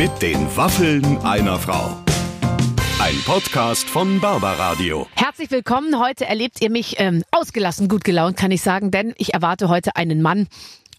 [0.00, 1.94] Mit den Waffeln einer Frau.
[3.02, 5.06] Ein Podcast von Barbaradio.
[5.14, 6.00] Herzlich willkommen.
[6.00, 9.96] Heute erlebt ihr mich ähm, ausgelassen, gut gelaunt, kann ich sagen, denn ich erwarte heute
[9.96, 10.48] einen Mann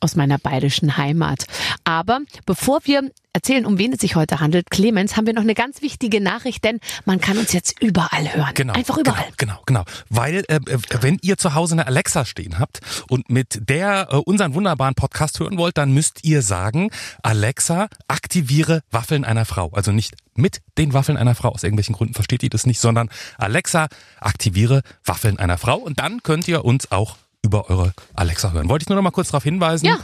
[0.02, 1.46] aus meiner bayerischen Heimat.
[1.84, 5.54] Aber bevor wir erzählen, um wen es sich heute handelt, Clemens, haben wir noch eine
[5.54, 8.54] ganz wichtige Nachricht, denn man kann uns jetzt überall hören.
[8.54, 8.74] Genau.
[8.74, 9.28] Einfach überall.
[9.38, 9.84] Genau, genau.
[9.84, 10.00] genau.
[10.10, 10.60] Weil, äh,
[11.00, 15.40] wenn ihr zu Hause eine Alexa stehen habt und mit der äh, unseren wunderbaren Podcast
[15.40, 16.90] hören wollt, dann müsst ihr sagen,
[17.24, 19.70] Alexa, aktiviere Waffeln einer Frau.
[19.72, 21.50] Also nicht mit den Waffeln einer Frau.
[21.50, 23.88] Aus irgendwelchen Gründen versteht ihr das nicht, sondern Alexa,
[24.20, 25.78] aktiviere Waffeln einer Frau.
[25.78, 28.70] Und dann könnt ihr uns auch über eure Alexa hören.
[28.70, 29.86] Wollte ich nur noch mal kurz darauf hinweisen.
[29.86, 30.00] Ja.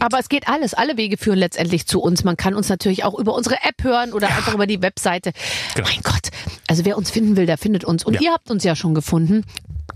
[0.00, 0.74] Aber es geht alles.
[0.74, 2.24] Alle Wege führen letztendlich zu uns.
[2.24, 4.36] Man kann uns natürlich auch über unsere App hören oder ja.
[4.36, 5.32] einfach über die Webseite.
[5.74, 5.88] Genau.
[5.88, 6.30] Mein Gott.
[6.66, 8.04] Also wer uns finden will, der findet uns.
[8.04, 8.20] Und ja.
[8.22, 9.44] ihr habt uns ja schon gefunden.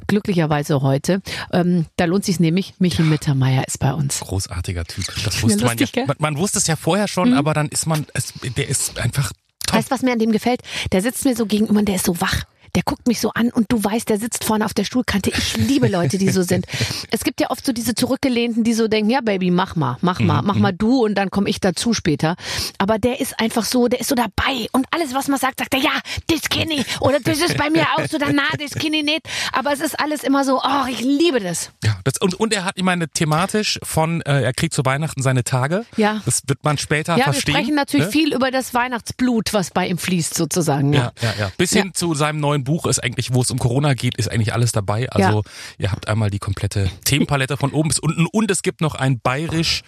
[0.07, 1.21] Glücklicherweise heute.
[1.53, 2.75] Ähm, da lohnt sich nämlich.
[2.79, 4.21] Michi Mittermeier ist bei uns.
[4.21, 5.05] Großartiger Typ.
[5.25, 6.07] Das wusste lustig, man ja.
[6.07, 7.37] Man, man, wusste es ja vorher schon, mhm.
[7.37, 9.33] aber dann ist man, es, der ist einfach
[9.67, 9.79] toll.
[9.79, 10.61] Weißt du, was mir an dem gefällt?
[10.93, 12.45] Der sitzt mir so gegenüber und der ist so wach
[12.79, 15.31] der guckt mich so an und du weißt, der sitzt vorne auf der Stuhlkante.
[15.31, 16.65] Ich liebe Leute, die so sind.
[17.11, 20.21] Es gibt ja oft so diese Zurückgelehnten, die so denken, ja Baby, mach mal, mach
[20.21, 22.37] mal, mach mal du und dann komme ich dazu später.
[22.77, 25.75] Aber der ist einfach so, der ist so dabei und alles, was man sagt, sagt
[25.75, 25.91] er, ja,
[26.29, 29.23] das kenne ich oder das ist bei mir auch so, na, das kenne ich nicht.
[29.53, 31.73] Aber es ist alles immer so, oh, ich liebe das.
[31.83, 35.23] Ja, das, und, und er hat, ich meine, thematisch von, äh, er kriegt zu Weihnachten
[35.23, 35.85] seine Tage.
[35.97, 36.21] Ja.
[36.27, 37.55] Das wird man später ja, verstehen.
[37.55, 38.13] Ja, wir sprechen natürlich ne?
[38.13, 40.93] viel über das Weihnachtsblut, was bei ihm fließt sozusagen.
[40.93, 41.35] Ja, ja, ja.
[41.41, 41.53] ja.
[41.57, 44.53] Bis hin zu seinem neuen Buch ist eigentlich, wo es um Corona geht, ist eigentlich
[44.53, 45.09] alles dabei.
[45.11, 45.51] Also ja.
[45.79, 49.21] ihr habt einmal die komplette Themenpalette von oben bis unten und es gibt noch ein
[49.21, 49.83] bayerisch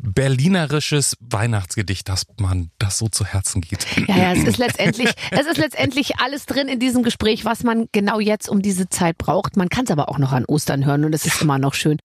[0.00, 3.86] berlinerisches Weihnachtsgedicht, dass man das so zu Herzen geht.
[4.06, 7.86] Ja, ja, es ist letztendlich, es ist letztendlich alles drin in diesem Gespräch, was man
[7.92, 9.56] genau jetzt um diese Zeit braucht.
[9.56, 11.98] Man kann es aber auch noch an Ostern hören und es ist immer noch schön.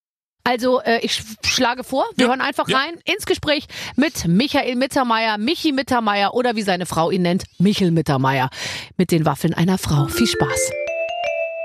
[0.46, 2.78] Also äh, ich schlage vor, wir ja, hören einfach ja.
[2.78, 7.92] rein ins Gespräch mit Michael Mittermeier, Michi Mittermeier oder wie seine Frau ihn nennt, Michel
[7.92, 8.50] Mittermeier.
[8.98, 10.08] Mit den Waffeln einer Frau.
[10.08, 10.72] Viel Spaß.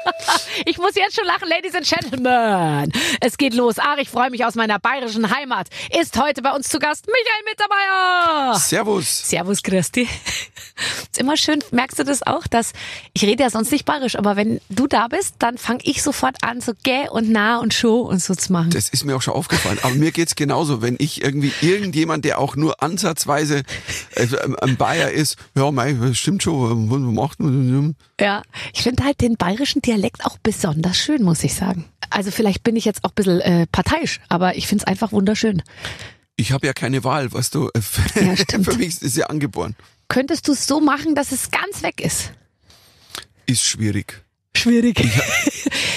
[0.64, 2.92] Ich muss jetzt schon lachen, Ladies and Gentlemen.
[3.20, 3.76] Es geht los.
[3.78, 5.68] Ach, ich freue mich aus meiner bayerischen Heimat.
[5.98, 8.58] Ist heute bei uns zu Gast Michael Mittermeier.
[8.58, 9.28] Servus.
[9.28, 10.08] Servus, Christi.
[11.02, 12.72] Ist immer schön, merkst du das auch, dass
[13.12, 16.36] ich rede ja sonst nicht bayerisch, aber wenn du da bist, dann fange ich sofort
[16.42, 18.70] an, so gäh und nah und show und so zu machen.
[18.70, 19.78] Das ist mir auch schon aufgefallen.
[19.82, 20.82] Aber mir geht's genauso.
[20.82, 23.62] Wenn ich irgendwie irgendjemand, der auch nur ansatzweise
[24.14, 24.26] äh,
[24.60, 27.96] ein Bayer ist, ja, mei, stimmt schon, was macht man?
[28.20, 28.42] Ja,
[28.72, 31.84] ich finde halt den bayerischen Dialekt auch besonders schön, muss ich sagen.
[32.08, 35.12] Also vielleicht bin ich jetzt auch ein bisschen äh, parteiisch, aber ich finde es einfach
[35.12, 35.62] wunderschön.
[36.36, 37.68] Ich habe ja keine Wahl, weißt du.
[38.14, 39.76] Ja, Für mich ist es ja angeboren.
[40.08, 42.32] Könntest du es so machen, dass es ganz weg ist?
[43.44, 44.24] Ist schwierig.
[44.58, 45.00] Schwierig.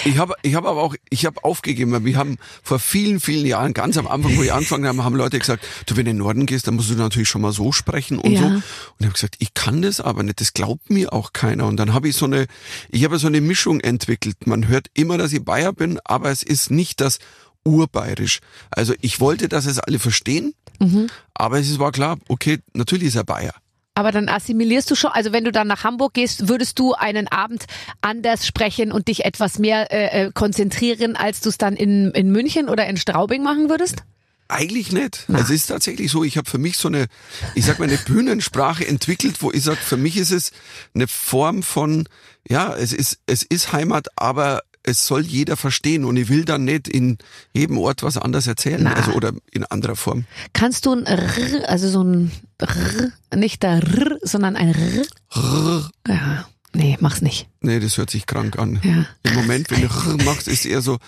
[0.05, 2.05] Ich habe ich hab aber auch, ich habe aufgegeben.
[2.05, 5.39] Wir haben vor vielen, vielen Jahren, ganz am Anfang, wo ich angefangen habe, haben Leute
[5.39, 7.71] gesagt, du, wenn du in den Norden gehst, dann musst du natürlich schon mal so
[7.71, 8.41] sprechen und ja.
[8.41, 8.47] so.
[8.47, 8.63] Und
[8.99, 11.65] ich habe gesagt, ich kann das aber nicht, das glaubt mir auch keiner.
[11.67, 12.47] Und dann habe ich so eine,
[12.89, 14.47] ich habe so eine Mischung entwickelt.
[14.47, 17.19] Man hört immer, dass ich Bayer bin, aber es ist nicht das
[17.63, 18.39] urbayerisch.
[18.69, 21.07] Also ich wollte, dass es alle verstehen, mhm.
[21.33, 23.53] aber es war klar, okay, natürlich ist er Bayer.
[23.93, 27.27] Aber dann assimilierst du schon, also wenn du dann nach Hamburg gehst, würdest du einen
[27.27, 27.65] Abend
[27.99, 32.31] anders sprechen und dich etwas mehr äh, äh konzentrieren, als du es dann in, in
[32.31, 34.03] München oder in Straubing machen würdest?
[34.51, 35.25] Eigentlich nicht.
[35.27, 35.39] Na.
[35.39, 37.07] Also es ist tatsächlich so, ich habe für mich so eine,
[37.55, 40.51] ich sag mal, eine Bühnensprache entwickelt, wo ich sag, für mich ist es
[40.93, 42.07] eine Form von,
[42.47, 46.63] ja, es ist, es ist Heimat, aber es soll jeder verstehen und ich will dann
[46.63, 47.17] nicht in
[47.53, 48.93] jedem Ort was anderes erzählen, Na.
[48.93, 50.25] also oder in anderer Form.
[50.53, 55.03] Kannst du ein R, also so ein R, nicht der R, sondern ein R?
[55.33, 55.91] R.
[56.07, 56.45] Ja.
[56.73, 57.49] Nee, mach's nicht.
[57.59, 58.79] Nee, das hört sich krank an.
[58.83, 59.05] Ja.
[59.23, 60.99] Im Moment, wenn du R machst, ist eher so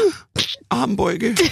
[0.68, 1.34] Armbeuge.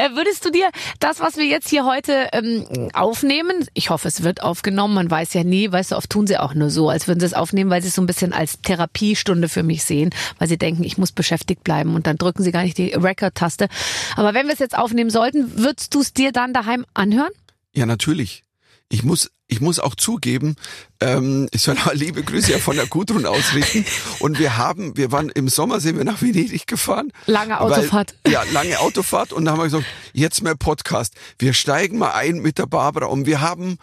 [0.00, 4.22] Äh, würdest du dir das, was wir jetzt hier heute ähm, aufnehmen, ich hoffe, es
[4.22, 7.06] wird aufgenommen, man weiß ja nie, weißt du, oft tun sie auch nur so, als
[7.06, 10.08] würden sie es aufnehmen, weil sie es so ein bisschen als Therapiestunde für mich sehen,
[10.38, 13.68] weil sie denken, ich muss beschäftigt bleiben und dann drücken sie gar nicht die Record-Taste.
[14.16, 17.32] Aber wenn wir es jetzt aufnehmen sollten, würdest du es dir dann daheim anhören?
[17.74, 18.44] Ja, natürlich.
[18.90, 20.54] Ich muss ich muss auch zugeben,
[21.00, 23.84] ähm, ich soll auch liebe Grüße ja von der Gudrun ausrichten.
[24.20, 27.12] Und wir haben, wir waren im Sommer sind wir nach Venedig gefahren.
[27.26, 28.14] Lange Autofahrt.
[28.22, 29.32] Weil, ja, lange Autofahrt.
[29.32, 31.14] Und da haben wir gesagt, jetzt mehr Podcast.
[31.38, 33.06] Wir steigen mal ein mit der Barbara.
[33.06, 33.78] Und wir haben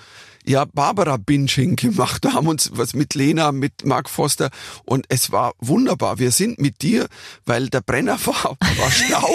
[0.47, 2.25] ja Barbara-Binging gemacht.
[2.25, 4.49] Da haben uns was mit Lena, mit Mark Foster
[4.85, 6.19] und es war wunderbar.
[6.19, 7.07] Wir sind mit dir,
[7.45, 9.29] weil der Brenner war, war Stau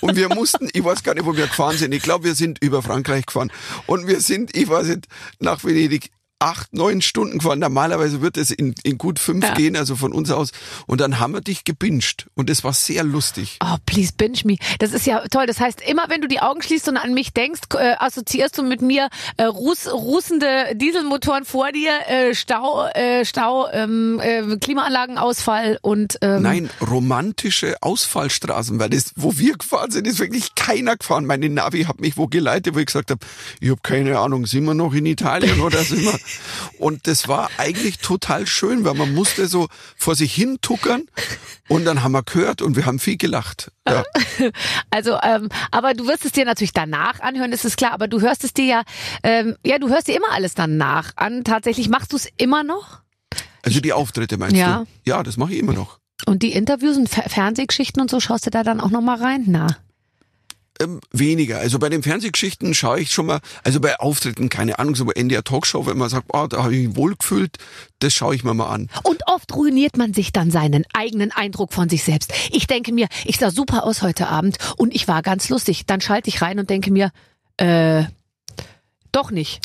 [0.00, 1.92] und wir mussten, ich weiß gar nicht, wo wir gefahren sind.
[1.92, 3.52] Ich glaube, wir sind über Frankreich gefahren
[3.86, 5.06] und wir sind, ich weiß nicht,
[5.38, 7.58] nach Venedig acht, neun Stunden gefahren.
[7.58, 9.54] Normalerweise wird es in, in gut fünf Ja.
[9.54, 10.50] gehen, also von uns aus.
[10.86, 12.26] Und dann haben wir dich gebinged.
[12.34, 13.58] Und das war sehr lustig.
[13.62, 14.56] Oh, please binge me.
[14.78, 15.46] Das ist ja toll.
[15.46, 18.62] Das heißt, immer wenn du die Augen schließt und an mich denkst, äh, assoziierst du
[18.62, 25.78] mit mir äh, ruß, rußende Dieselmotoren vor dir, äh, Stau, äh, Stau, ähm, äh, Klimaanlagenausfall
[25.82, 31.26] und ähm, Nein, romantische Ausfallstraßen, weil das, wo wir gefahren sind, ist wirklich keiner gefahren.
[31.26, 33.24] Meine Navi hat mich wo geleitet, wo ich gesagt habe,
[33.60, 36.18] ich habe keine Ahnung, sind wir noch in Italien oder sind wir?
[36.78, 41.02] Und das war eigentlich total schön, weil man musste so vor sich hin tuckern
[41.68, 43.70] und dann haben wir gehört und wir haben viel gelacht.
[43.88, 44.04] Ja.
[44.90, 47.92] Also, ähm, aber du wirst es dir natürlich danach anhören, ist es klar.
[47.92, 48.82] Aber du hörst es dir ja,
[49.22, 51.44] ähm, ja, du hörst dir immer alles danach an.
[51.44, 53.00] Tatsächlich machst du es immer noch?
[53.62, 54.78] Also die Auftritte meinst Ja.
[55.04, 55.10] du?
[55.10, 55.98] Ja, das mache ich immer noch.
[56.26, 59.18] Und die Interviews und Fer Fernsehgeschichten und so schaust du da dann auch noch mal
[59.18, 59.44] rein?
[59.46, 59.66] Na.
[60.80, 61.58] Ähm, weniger.
[61.58, 65.12] Also bei den Fernsehgeschichten schaue ich schon mal, also bei Auftritten, keine Ahnung, so bei
[65.12, 67.56] NDR Talkshow, wenn man sagt, oh, da habe ich mich wohlgefühlt,
[67.98, 68.88] das schaue ich mir mal an.
[69.02, 72.32] Und oft ruiniert man sich dann seinen eigenen Eindruck von sich selbst.
[72.50, 75.86] Ich denke mir, ich sah super aus heute Abend und ich war ganz lustig.
[75.86, 77.10] Dann schalte ich rein und denke mir,
[77.56, 78.04] äh,
[79.18, 79.60] doch nicht.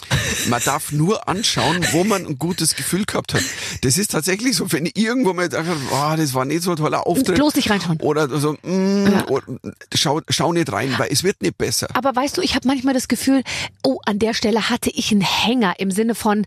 [0.50, 3.44] Man darf nur anschauen, wo man ein gutes Gefühl gehabt hat.
[3.82, 6.72] Das ist tatsächlich so, wenn ich irgendwo mal gedacht habe, oh, das war nicht so
[6.72, 7.36] ein toller Auftritt.
[7.36, 8.00] Bloß nicht reinschauen.
[8.02, 9.28] Oder so, mm, Ja.
[9.28, 9.46] oder,
[9.94, 11.88] schau, schau nicht rein, weil es wird nicht besser.
[11.94, 13.44] Aber weißt du, ich habe manchmal das Gefühl,
[13.84, 16.46] oh, an der Stelle hatte ich einen Hänger im Sinne von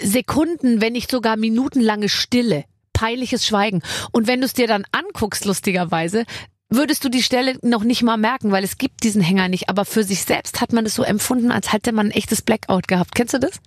[0.00, 3.82] Sekunden, wenn nicht sogar minutenlange Stille, peinliches Schweigen.
[4.10, 6.24] Und wenn du es dir dann anguckst, lustigerweise,
[6.74, 9.68] würdest du die Stelle noch nicht mal merken, weil es gibt diesen Hänger nicht.
[9.68, 12.88] Aber für sich selbst hat man es so empfunden, als hätte man ein echtes Blackout
[12.88, 13.14] gehabt.
[13.14, 13.60] Kennst du das?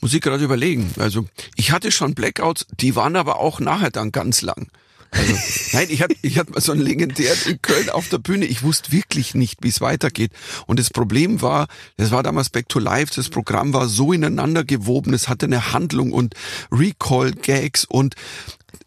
[0.00, 0.92] Muss ich gerade überlegen.
[0.98, 1.26] Also
[1.56, 4.68] ich hatte schon Blackouts, die waren aber auch nachher dann ganz lang.
[5.10, 5.34] Also,
[5.72, 8.44] nein, ich hatte, ich hatte mal so einen legendären in Köln auf der Bühne.
[8.44, 10.32] Ich wusste wirklich nicht, wie es weitergeht.
[10.66, 14.64] Und das Problem war, das war damals Back to Life, das Programm war so ineinander
[14.64, 16.34] gewoben, es hatte eine Handlung und
[16.70, 18.14] Recall-Gags und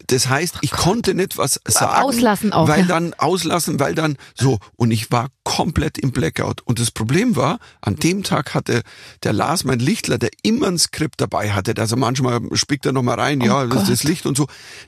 [0.06, 2.02] das heißt, ich konnte nicht was sagen.
[2.02, 2.86] Auslassen auch, Weil ja.
[2.86, 4.58] dann auslassen, weil dann so.
[4.76, 6.60] Und ich war komplett im Blackout.
[6.62, 8.82] Und das Problem war, an dem Tag hatte
[9.22, 13.18] der Lars, mein Lichtler, der immer ein Skript dabei hatte, also manchmal spickt er nochmal
[13.18, 14.08] rein, ja, das ist das Oh Gott.
[14.10, 14.46] Licht und so.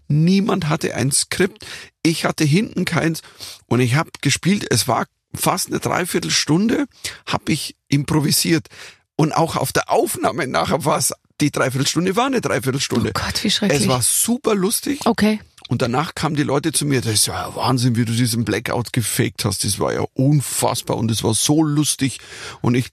[0.09, 1.67] Niemand hatte ein Skript.
[2.03, 3.23] Ich hatte hinten keins.
[3.67, 4.67] Und ich habe gespielt.
[4.71, 6.87] Es war fast eine Dreiviertelstunde,
[7.27, 8.69] habe ich improvisiert.
[9.17, 13.11] Und auch auf der Aufnahme nachher war es, die Dreiviertelstunde war eine Dreiviertelstunde.
[13.15, 13.83] Oh Gott, wie schrecklich.
[13.83, 15.01] Es war super lustig.
[15.05, 15.41] Okay.
[15.69, 18.93] Und danach kamen die Leute zu mir, das ist ja Wahnsinn, wie du diesen Blackout
[18.93, 19.65] gefaked hast.
[19.65, 22.21] Das war ja unfassbar und es war so lustig.
[22.61, 22.89] Und ich,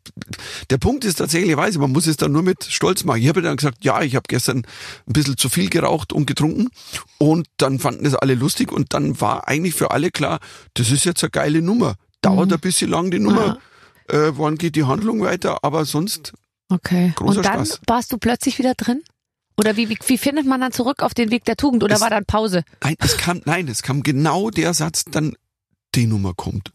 [0.70, 3.22] der Punkt ist tatsächlich, weiß ich, man muss es dann nur mit Stolz machen.
[3.22, 6.70] Ich habe dann gesagt, ja, ich habe gestern ein bisschen zu viel geraucht und getrunken.
[7.18, 10.40] Und dann fanden das alle lustig und dann war eigentlich für alle klar,
[10.74, 11.96] das ist jetzt eine geile Nummer.
[12.22, 13.60] Dauert ein bisschen lang die Nummer.
[14.08, 15.64] Äh, wann geht die Handlung weiter?
[15.64, 16.34] Aber sonst
[16.72, 17.14] Okay.
[17.16, 17.82] Großer und dann Spaß.
[17.88, 19.02] warst du plötzlich wieder drin?
[19.58, 21.84] Oder wie, wie, wie findet man dann zurück auf den Weg der Tugend?
[21.84, 22.64] Oder Es- war dann Pause?
[22.84, 25.36] Nein, es kam, nein, es kam genau der Satz, dann
[25.94, 26.72] die Nummer kommt.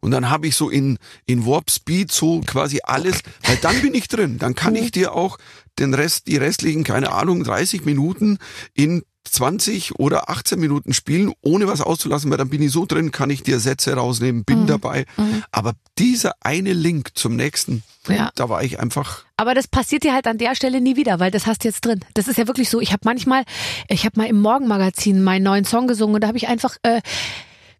[0.00, 3.94] Und dann habe ich so in, in Warp Speed so quasi alles, weil dann bin
[3.94, 4.38] ich drin.
[4.38, 5.38] Dann kann ich dir auch
[5.78, 8.38] den Rest, die restlichen, keine Ahnung, 30 Minuten
[8.74, 13.10] in 20 oder 18 Minuten spielen, ohne was auszulassen, weil dann bin ich so drin,
[13.10, 15.06] kann ich dir Sätze rausnehmen, bin dabei.
[15.52, 18.30] Aber dieser eine Link zum nächsten, Ja.
[18.34, 21.30] da war ich einfach, Aber das passiert dir halt an der Stelle nie wieder, weil
[21.30, 22.00] das hast du jetzt drin.
[22.14, 22.80] Das ist ja wirklich so.
[22.80, 23.44] Ich habe manchmal,
[23.88, 27.00] ich habe mal im Morgenmagazin meinen neuen Song gesungen und da habe ich einfach, äh,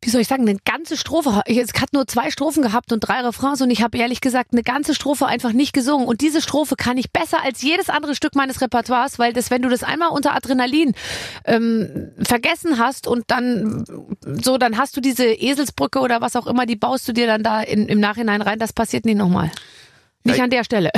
[0.00, 1.42] wie soll ich sagen, eine ganze Strophe.
[1.46, 4.62] Ich, hat nur zwei Strophen gehabt und drei Refrains und ich habe ehrlich gesagt eine
[4.62, 6.06] ganze Strophe einfach nicht gesungen.
[6.06, 9.62] Und diese Strophe kann ich besser als jedes andere Stück meines Repertoires, weil das, wenn
[9.62, 10.94] du das einmal unter Adrenalin
[11.44, 13.84] ähm, vergessen hast und dann
[14.42, 17.42] so, dann hast du diese Eselsbrücke oder was auch immer, die baust du dir dann
[17.42, 18.58] da in, im Nachhinein rein.
[18.58, 19.50] Das passiert nie nochmal.
[20.24, 20.90] Nicht an der Stelle.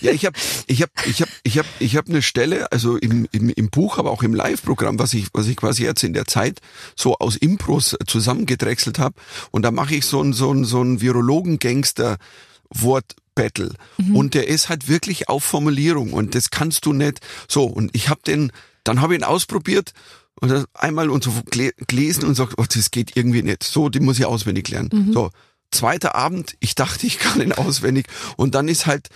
[0.00, 0.36] Ja, ich habe
[0.66, 3.98] ich hab, ich hab, ich hab, ich hab eine Stelle, also im, im, im Buch,
[3.98, 6.58] aber auch im Live-Programm, was ich, was ich quasi jetzt in der Zeit
[6.96, 9.14] so aus Impros zusammengedrechselt habe.
[9.52, 13.74] Und da mache ich so ein so ein so ein Virologen-Gangster-Wort-Battle.
[14.12, 17.20] Und der ist halt wirklich auf Formulierung und das kannst du nicht.
[17.48, 18.50] So, und ich habe den,
[18.84, 19.92] dann habe ich ihn ausprobiert
[20.40, 23.62] und einmal und so gele- gelesen und sagt, oh, das geht irgendwie nicht.
[23.62, 25.10] So, die muss ich auswendig lernen.
[25.12, 25.30] So,
[25.72, 28.06] zweiter Abend, ich dachte, ich kann ihn auswendig.
[28.36, 29.08] Und dann ist halt,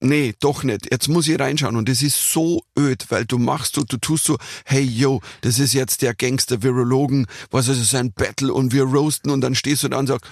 [0.00, 0.90] nee, doch nicht.
[0.90, 1.76] Jetzt muss ich reinschauen.
[1.76, 5.58] Und das ist so öd, weil du machst, du, du tust so, hey yo, das
[5.58, 9.82] ist jetzt der Gangster-Virologen, was ist es, ein Battle und wir roasten und dann stehst
[9.82, 10.30] du da und sagst,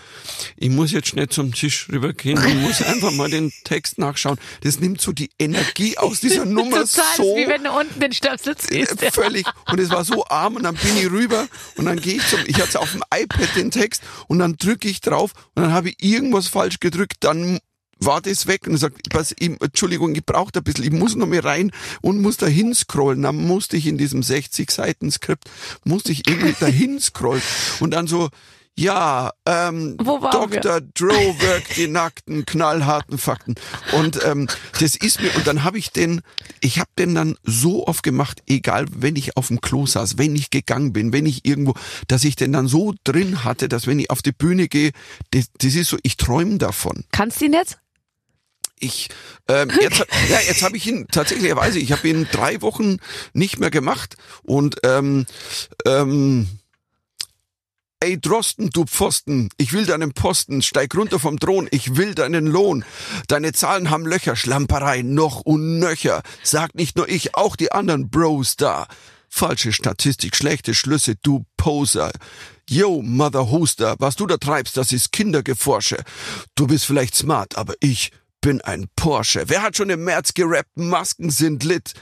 [0.56, 4.38] ich muss jetzt schnell zum Tisch rübergehen und muss einfach mal den Text nachschauen.
[4.62, 8.12] Das nimmt so die Energie aus dieser Nummer Total, so wie wenn du unten den
[8.12, 9.02] Stöpsel ziehst.
[9.02, 9.46] äh, völlig.
[9.70, 12.40] Und es war so arm und dann bin ich rüber und dann gehe ich zum,
[12.46, 15.90] ich hatte auf dem iPad den Text und dann drücke ich drauf und dann habe
[15.90, 17.60] ich irgendwas falsch gedrückt, dann
[18.04, 21.16] war das weg und sagt, was, ich, Entschuldigung, ich brauche da ein bisschen, ich muss
[21.16, 23.22] noch mal rein und muss da hinscrollen.
[23.22, 25.50] Dann musste ich in diesem 60 Seiten Skript,
[25.84, 27.42] musste ich irgendwie da hinscrollen
[27.80, 28.30] und dann so,
[28.76, 30.80] ja, ähm, Dr.
[30.80, 33.54] Drowerk, die nackten, knallharten Fakten.
[33.92, 34.48] Und ähm,
[34.80, 36.22] das ist mir, und dann habe ich den,
[36.60, 40.34] ich habe den dann so oft gemacht, egal, wenn ich auf dem Klo saß, wenn
[40.34, 41.74] ich gegangen bin, wenn ich irgendwo,
[42.08, 44.90] dass ich den dann so drin hatte, dass wenn ich auf die Bühne gehe,
[45.30, 47.04] das, das ist so, ich träume davon.
[47.12, 47.78] Kannst du ihn jetzt?
[48.78, 49.08] Ich
[49.48, 52.98] ähm, jetzt, ja, jetzt habe ich ihn tatsächlicherweise, ich habe ihn drei Wochen
[53.32, 55.26] nicht mehr gemacht und ähm,
[55.86, 56.48] ähm,
[58.04, 62.46] Ey Drosten, du Pfosten, ich will deinen Posten, steig runter vom Thron, ich will deinen
[62.46, 62.84] Lohn.
[63.28, 66.22] Deine Zahlen haben Löcher, Schlamperei noch und nöcher.
[66.42, 68.88] Sag nicht nur ich, auch die anderen Bros da.
[69.30, 72.12] Falsche Statistik, schlechte Schlüsse, du Poser.
[72.68, 76.04] Yo, Mother Hoster, was du da treibst, das ist Kindergeforsche.
[76.56, 78.10] Du bist vielleicht smart, aber ich
[78.44, 79.44] bin ein Porsche.
[79.46, 81.94] Wer hat schon im März gerappt, Masken sind lit?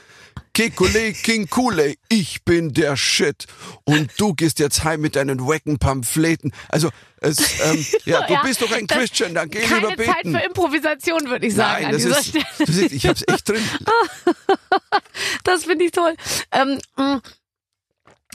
[0.55, 3.47] Kekule, King Kule, ich bin der Shit.
[3.85, 6.53] Und du gehst jetzt heim mit deinen wacken Pamphleten.
[6.69, 10.17] Also, es, ähm, ja, du Ja, bist doch ein Christian, dann geh Keine lieber Zeit
[10.25, 10.33] beten.
[10.37, 12.45] für Improvisation, würde ich sagen, Nein, an das dieser ist, Stelle.
[12.59, 13.63] das ist, ich hab's echt drin.
[15.45, 16.15] Das finde ich toll.
[16.51, 17.21] Ähm, mh,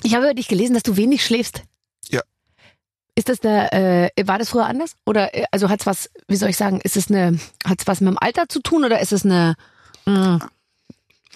[0.04, 1.64] ich habe über dich gelesen, dass du wenig schläfst.
[3.18, 3.22] Ja.
[3.22, 3.72] Ist das eine,
[4.16, 4.94] äh, war das früher anders?
[5.06, 8.10] Oder, äh, also hat's was, wie soll ich sagen, ist es eine, hat's was mit
[8.10, 9.56] dem Alter zu tun oder ist es eine,
[10.06, 10.40] mh,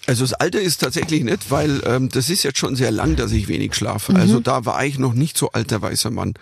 [0.08, 3.32] Also das Alter ist tatsächlich nicht, weil ähm, das ist jetzt schon sehr lang, dass
[3.32, 4.16] ich wenig schlafe.
[4.16, 4.44] Also Mhm.
[4.44, 6.34] da war ich noch nicht so alter weißer Mann.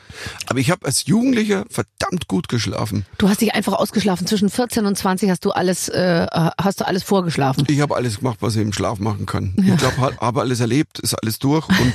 [0.47, 3.05] Aber ich habe als Jugendlicher verdammt gut geschlafen.
[3.17, 4.27] du hast dich einfach ausgeschlafen.
[4.27, 6.25] Zwischen 14 und 20 hast du alles, äh,
[6.61, 7.65] hast du alles vorgeschlafen.
[7.67, 9.53] Ich habe alles gemacht, was ich im Schlaf machen kann.
[9.57, 11.93] Ich glaube, habe alles erlebt, ist alles durch und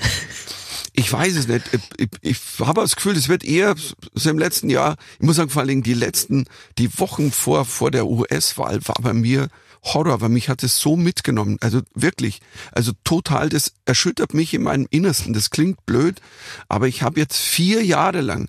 [0.96, 1.64] ich weiß es nicht.
[1.72, 3.74] Ich, ich, ich habe das Gefühl, es wird eher
[4.14, 6.46] so im letzten Jahr, ich muss sagen, vor allen Dingen die letzten,
[6.78, 9.48] die Wochen vor, vor der US-Wahl war bei mir
[9.82, 11.58] Horror, weil mich hat es so mitgenommen.
[11.60, 12.40] Also wirklich,
[12.72, 15.34] also total, das erschüttert mich in meinem Innersten.
[15.34, 16.20] Das klingt blöd,
[16.68, 18.48] aber ich habe jetzt vier Jahre lang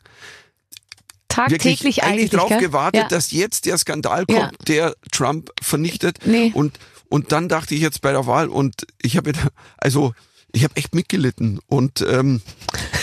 [1.28, 2.32] Tagtäglich wirklich eigentlich eigentlich.
[2.32, 2.60] drauf gell?
[2.60, 3.08] gewartet, ja.
[3.08, 4.52] dass jetzt der Skandal kommt, Ja.
[4.68, 6.20] der Trump vernichtet.
[6.26, 6.52] Nee.
[6.54, 9.34] Und, und dann dachte ich jetzt bei der Wahl und ich habe,
[9.78, 10.14] also
[10.56, 11.60] ich habe echt mitgelitten.
[11.68, 12.42] Und ähm,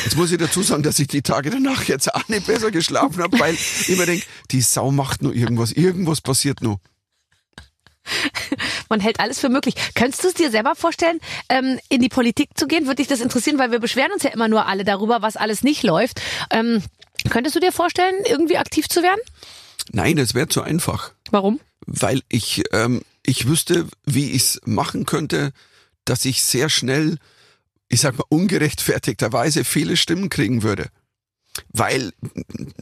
[0.04, 3.22] jetzt muss ich dazu sagen, dass ich die Tage danach jetzt auch nicht besser geschlafen
[3.22, 6.78] habe, weil ich mir denke, die Sau macht nur irgendwas, irgendwas passiert nur.
[8.88, 9.74] Man hält alles für möglich.
[9.94, 12.86] Könntest du es dir selber vorstellen, ähm, in die Politik zu gehen?
[12.86, 13.58] Würde dich das interessieren?
[13.58, 16.20] Weil wir beschweren uns ja immer nur alle darüber, was alles nicht läuft.
[16.50, 16.82] Ähm,
[17.30, 19.20] könntest du dir vorstellen, irgendwie aktiv zu werden?
[19.92, 21.12] Nein, das wäre zu einfach.
[21.30, 21.60] Warum?
[21.86, 25.52] weil ich ähm, ich wüsste, wie ich es machen könnte,
[26.04, 27.18] dass ich sehr schnell,
[27.92, 30.88] ich sag mal ungerechtfertigterweise viele Stimmen kriegen würde.
[31.68, 32.12] Weil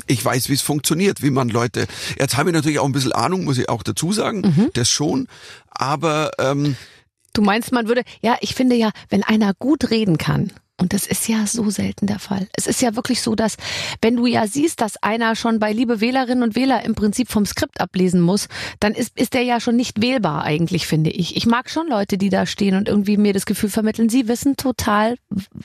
[0.07, 1.89] ich weiß, wie es funktioniert, wie man Leute.
[2.19, 5.27] Jetzt habe ich natürlich auch ein bisschen Ahnung, muss ich auch dazu sagen, das schon.
[5.69, 6.77] Aber ähm,
[7.33, 11.07] Du meinst, man würde, ja, ich finde ja, wenn einer gut reden kann, und das
[11.07, 12.49] ist ja so selten der Fall.
[12.57, 13.57] Es ist ja wirklich so, dass
[14.01, 17.45] wenn du ja siehst, dass einer schon bei liebe Wählerinnen und Wähler im Prinzip vom
[17.45, 18.49] Skript ablesen muss,
[18.81, 21.37] dann ist, ist der ja schon nicht wählbar eigentlich, finde ich.
[21.37, 24.57] Ich mag schon Leute, die da stehen und irgendwie mir das Gefühl vermitteln, sie wissen
[24.57, 25.17] total,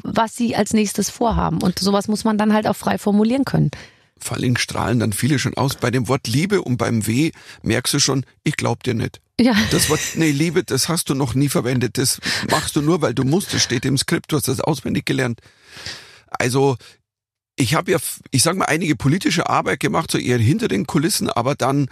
[0.04, 1.62] was sie als nächstes vorhaben.
[1.62, 3.72] Und sowas muss man dann halt auch frei formulieren können.
[4.20, 5.76] vor allem strahlen dann viele schon aus.
[5.76, 7.32] Bei dem Wort Liebe und beim W
[7.64, 9.22] merkst du schon, ich glaub dir nicht.
[9.40, 9.56] Ja.
[9.72, 11.98] Das Wort, nee, Liebe, das hast du noch nie verwendet.
[11.98, 13.54] Das machst du nur, weil du musst.
[13.54, 15.42] Das steht im Skript, du hast das auswendig gelernt.
[16.30, 16.78] Also,
[17.58, 17.98] ich habe ja,
[18.32, 21.88] ich sag mal, einige politische Arbeit gemacht, so eher hinter den Kulissen, aber dann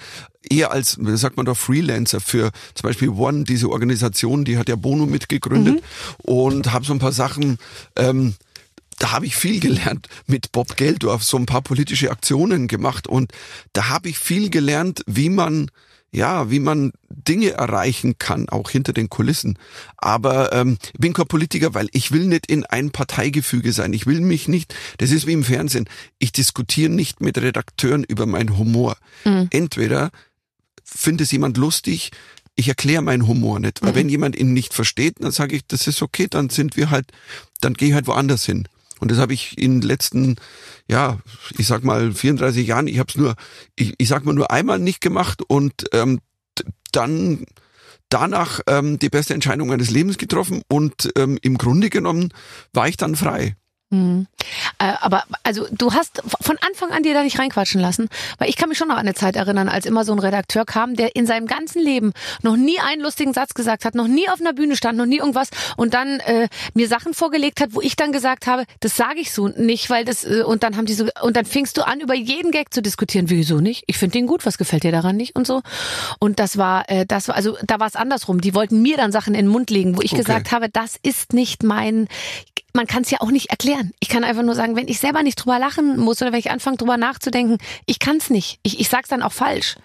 [0.50, 4.76] eher als, sagt man da, Freelancer für zum Beispiel One, diese Organisation, die hat ja
[4.76, 5.82] Bono mitgegründet
[6.18, 7.58] und habe so ein paar Sachen,
[7.96, 8.36] ähm,
[9.00, 13.32] da habe ich viel gelernt mit Bob Geldorf, so ein paar politische Aktionen gemacht und
[13.72, 15.72] da habe ich viel gelernt, wie man
[16.14, 19.58] ja, wie man Dinge erreichen kann, auch hinter den Kulissen.
[19.98, 23.94] Aber ähm, ich bin kein Politiker, weil ich will nicht in ein Parteigefüge sein.
[23.94, 25.90] Ich will mich nicht, das ist wie im Fernsehen,
[26.20, 28.96] ich diskutiere nicht mit Redakteuren über meinen Humor.
[29.50, 30.12] Entweder
[30.84, 32.12] findet es jemand lustig,
[32.56, 33.82] ich erkläre meinen Humor nicht.
[33.82, 36.92] Weil wenn jemand ihn nicht versteht, dann sage ich, das ist okay, dann sind wir
[36.92, 37.12] halt,
[37.62, 38.68] dann gehe ich halt woanders hin.
[39.04, 40.38] Und das habe ich in den letzten,
[40.88, 41.20] ja,
[41.58, 43.36] ich sag mal 34 Jahren, ich habe es nur,
[43.76, 46.22] ich, ich sag mal nur einmal nicht gemacht und ähm,
[46.94, 47.44] dann
[48.08, 52.30] danach ähm, die beste Entscheidung meines Lebens getroffen und ähm, im Grunde genommen
[52.72, 53.58] war ich dann frei.
[53.94, 54.28] Mhm.
[54.80, 58.10] Äh, aber also du hast von Anfang an dir da nicht reinquatschen lassen,
[58.40, 60.66] weil ich kann mich schon noch an eine Zeit erinnern, als immer so ein Redakteur
[60.66, 64.28] kam, der in seinem ganzen Leben noch nie einen lustigen Satz gesagt hat, noch nie
[64.30, 67.82] auf einer Bühne stand, noch nie irgendwas und dann äh, mir Sachen vorgelegt hat, wo
[67.82, 70.86] ich dann gesagt habe, das sage ich so nicht, weil das äh, und dann haben
[70.86, 73.84] die so und dann fingst du an über jeden Gag zu diskutieren, wieso nicht?
[73.88, 75.62] Ich finde den gut, was gefällt dir daran nicht und so.
[76.20, 78.42] Und das war äh, das war also da war es andersrum.
[78.42, 80.22] Die wollten mir dann Sachen in den Mund legen, wo ich Okay.
[80.22, 82.08] gesagt habe, das ist nicht mein
[82.74, 83.92] man kann es ja auch nicht erklären.
[84.00, 86.52] Ich kann einfach nur sagen, wenn ich selber nicht drüber lachen muss oder wenn ich
[86.52, 88.60] anfange drüber nachzudenken, ich kann es nicht.
[88.64, 89.76] Ich, ich sag's dann auch falsch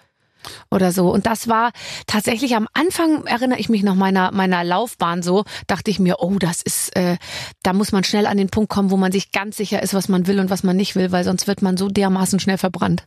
[0.71, 1.11] oder so.
[1.11, 1.71] Und das war
[2.07, 6.37] tatsächlich am Anfang, erinnere ich mich noch meiner, meiner Laufbahn so, dachte ich mir, oh,
[6.39, 7.17] das ist, äh,
[7.63, 10.09] da muss man schnell an den Punkt kommen, wo man sich ganz sicher ist, was
[10.09, 13.05] man will und was man nicht will, weil sonst wird man so dermaßen schnell verbrannt.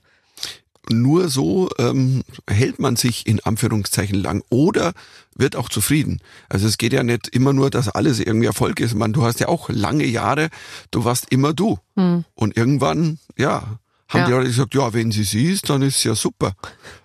[0.90, 4.92] Nur so ähm, hält man sich in Anführungszeichen lang oder
[5.36, 6.20] wird auch zufrieden.
[6.48, 8.94] Also es geht ja nicht immer nur, dass alles irgendwie Erfolg ist.
[8.94, 10.48] Man, du hast ja auch lange Jahre,
[10.90, 11.78] du warst immer du.
[11.94, 14.26] Und irgendwann, ja, haben Ja.
[14.26, 16.54] die Leute gesagt, ja, wenn sie sie ist, dann ist es ja super.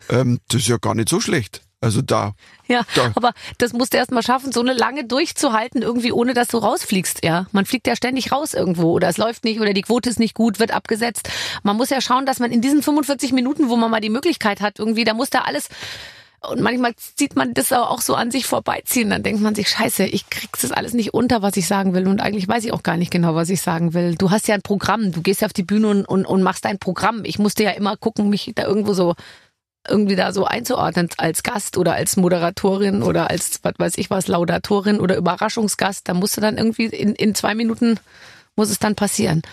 [0.10, 1.62] Ähm, das ist ja gar nicht so schlecht.
[1.80, 2.34] Also da,
[2.68, 6.34] Ja, Da- aber das musst du erst mal schaffen, so eine lange durchzuhalten, irgendwie ohne
[6.34, 7.46] dass du rausfliegst, ja.
[7.52, 10.34] Man fliegt ja ständig raus irgendwo oder es läuft nicht oder die Quote ist nicht
[10.34, 11.30] gut, wird abgesetzt.
[11.64, 14.60] Man muss ja schauen, dass man in diesen 45 Minuten, wo man mal die Möglichkeit
[14.60, 15.70] hat, irgendwie, da muss da alles
[16.40, 19.10] und manchmal sieht man das aber auch so an sich vorbeiziehen.
[19.10, 22.08] Dann denkt man sich, scheiße, ich krieg's das alles nicht unter, was ich sagen will.
[22.08, 24.16] Und eigentlich weiß ich auch gar nicht genau, was ich sagen will.
[24.16, 26.64] Du hast ja ein Programm, du gehst ja auf die Bühne und, und, und machst
[26.66, 27.24] dein Programm.
[27.26, 29.16] Ich musste ja immer gucken, mich da irgendwo so
[29.90, 34.28] irgendwie da so einzuordnen als Gast oder als Moderatorin oder als, was weiß ich was,
[34.28, 36.08] Laudatorin oder Überraschungsgast.
[36.08, 38.00] Da musste dann irgendwie in, in zwei Minuten
[38.56, 39.44] muss es dann passieren.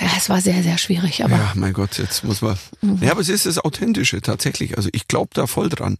[0.00, 2.58] Ja, es war sehr, sehr schwierig, aber ja, mein Gott, jetzt muss man.
[2.82, 2.98] Mhm.
[3.00, 4.76] Ja, aber es ist das Authentische tatsächlich.
[4.76, 5.96] Also ich glaube da voll dran.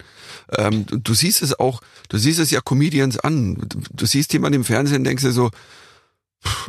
[0.55, 1.81] Ähm, du, du siehst es auch,
[2.11, 3.55] du siehst es ja Comedians an.
[3.55, 5.51] Du, du siehst jemanden im Fernsehen, denkst dir so,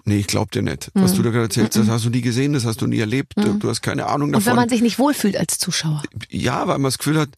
[0.05, 0.91] nee, ich glaub dir nicht.
[0.93, 1.15] Was Mhm.
[1.17, 3.53] du da gerade erzählst, das hast du nie gesehen, das hast du nie erlebt, du,
[3.53, 4.55] du hast keine Ahnung und wenn davon.
[4.55, 6.03] man sich nicht wohlfühlt als Zuschauer.
[6.29, 7.29] ja, weil man das Gefühl hat,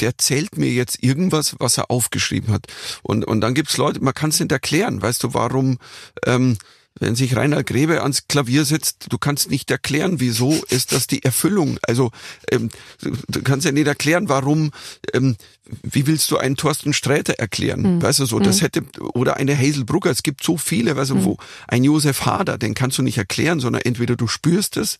[0.00, 2.66] der zählt mir jetzt irgendwas, was er aufgeschrieben hat.
[3.02, 5.02] Und, und dann gibt's Leute, man kann es nicht erklären.
[5.02, 5.78] Weißt du, warum,
[6.24, 6.56] ähm,
[7.00, 11.22] wenn sich Reinhard Grebe ans Klavier setzt, du kannst nicht erklären, wieso ist das die
[11.22, 11.78] Erfüllung.
[11.82, 12.10] Also
[12.50, 14.72] ähm, du, kannst ja nicht erklären, warum,
[15.12, 15.36] ähm,
[15.82, 18.00] wie willst du einen Thorsten Sträter erklären?
[18.02, 18.82] Weißt du so, das hätte,
[19.14, 21.36] oder eine Hazel Brugger, es gibt so viele, weißt du, wo,
[21.66, 24.98] ein Josef Hader, den kannst du nicht erklären, sondern entweder du spürst es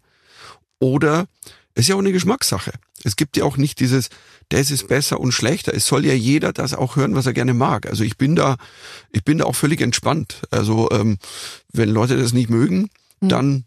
[0.80, 1.26] oder
[1.78, 2.72] ist ja auch eine Geschmackssache.
[3.04, 4.08] Es gibt ja auch nicht dieses,
[4.48, 5.74] das ist besser und schlechter.
[5.74, 7.86] Es soll ja jeder das auch hören, was er gerne mag.
[7.86, 8.56] Also ich bin da,
[9.12, 10.42] ich bin da auch völlig entspannt.
[10.50, 11.18] Also ähm,
[11.72, 13.64] wenn Leute das nicht mögen, dann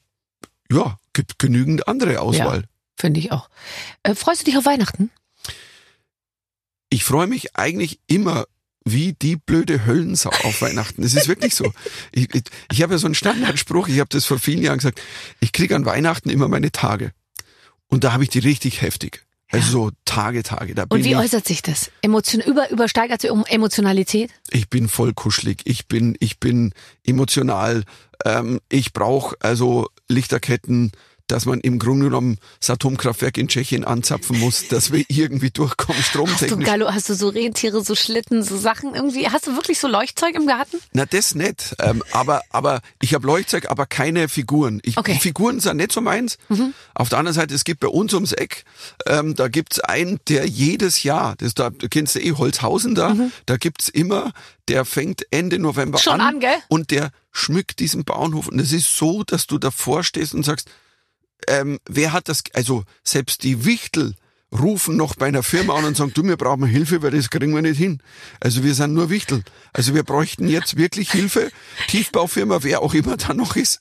[0.71, 2.65] ja, gibt genügend andere Auswahl.
[2.97, 3.49] Finde ich auch.
[4.03, 5.09] Äh, freust du dich auf Weihnachten?
[6.89, 8.45] Ich freue mich eigentlich immer
[8.83, 11.03] wie die blöde Höllensau auf Weihnachten.
[11.03, 11.71] Es ist wirklich so.
[12.11, 15.01] Ich, ich, ich habe ja so einen Standardspruch, ich habe das vor vielen Jahren gesagt,
[15.39, 17.11] ich kriege an Weihnachten immer meine Tage.
[17.91, 19.23] Und da habe ich die richtig heftig.
[19.51, 20.73] Also so Tage, Tage.
[20.73, 21.91] Da bin Und wie ich, äußert sich das?
[22.01, 24.31] Emotion, über, übersteigert sich um Emotionalität?
[24.49, 26.73] ich bin voll kuschelig, ich bin, ich bin
[27.05, 27.83] emotional,
[28.25, 30.91] ähm, ich brauche also Lichterketten,
[31.31, 35.97] dass man im Grunde genommen das Atomkraftwerk in Tschechien anzapfen muss, dass wir irgendwie durchkommen,
[35.97, 36.67] Hast du, stromtechnisch.
[36.67, 39.27] Gallo, hast du so Rentiere, so Schlitten, so Sachen irgendwie?
[39.29, 40.77] Hast du wirklich so Leuchtzeug im Garten?
[40.93, 41.75] Na, das nicht.
[41.79, 44.79] Ähm, aber, aber ich habe Leuchtzeug, aber keine Figuren.
[44.83, 45.17] Ich, Okay.
[45.19, 46.37] Figuren sind nicht so meins.
[46.93, 48.65] Auf der anderen Seite, es gibt bei uns ums Eck,
[49.07, 53.15] ähm, da gibt's einen, der jedes Jahr, das da du kennst du eh Holzhausen da,
[53.45, 54.31] da gibt's immer,
[54.67, 56.57] der fängt Ende November Schon an, an, gell?
[56.67, 58.47] und der schmückt diesen Bauernhof.
[58.47, 60.69] Und es ist so, dass du davor stehst und sagst,
[61.47, 64.15] ähm, wer hat das, also selbst die Wichtel
[64.53, 67.55] rufen noch bei einer Firma an und sagen, du, wir brauchen Hilfe, weil das kriegen
[67.55, 68.01] wir nicht hin.
[68.41, 69.43] Also wir sind nur Wichtel.
[69.71, 71.51] Also wir bräuchten jetzt wirklich Hilfe.
[71.87, 73.79] Tiefbaufirma, wer auch immer da noch ist.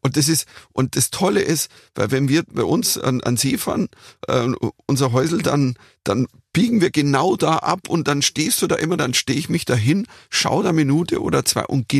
[0.00, 3.58] Und das ist, und das Tolle ist, weil wenn wir bei uns an, an See
[3.58, 3.88] fahren,
[4.28, 4.48] äh,
[4.86, 8.96] unser Häusel, dann, dann biegen wir genau da ab und dann stehst du da immer,
[8.96, 11.92] dann stehe ich mich dahin, schau da Minute oder zwei und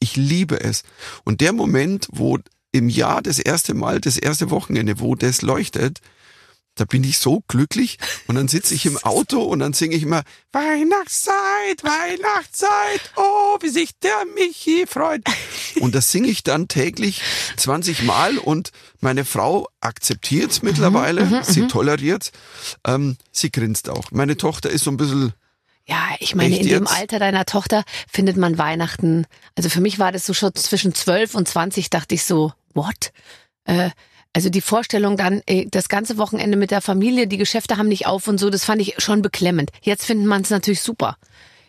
[0.00, 0.82] ich liebe es.
[1.24, 2.38] Und der Moment, wo
[2.72, 6.00] im Jahr das erste Mal, das erste Wochenende, wo das leuchtet,
[6.76, 10.02] da bin ich so glücklich und dann sitze ich im Auto und dann singe ich
[10.04, 15.22] immer Weihnachtszeit, Weihnachtszeit, oh, wie sich der Michi freut.
[15.80, 17.20] Und das singe ich dann täglich
[17.56, 22.32] 20 Mal und meine Frau akzeptiert's mittlerweile, sie toleriert's,
[22.86, 24.10] ähm, sie grinst auch.
[24.10, 25.32] Meine Tochter ist so ein bisschen,
[25.86, 26.96] Ja, ich meine, Echt in dem jetzt?
[26.96, 29.26] Alter deiner Tochter findet man Weihnachten.
[29.56, 33.12] Also für mich war das so schon zwischen 12 und 20, dachte ich so, what?
[33.64, 33.90] Äh,
[34.32, 38.28] also die Vorstellung dann, das ganze Wochenende mit der Familie, die Geschäfte haben nicht auf
[38.28, 39.70] und so, das fand ich schon beklemmend.
[39.82, 41.16] Jetzt findet man es natürlich super.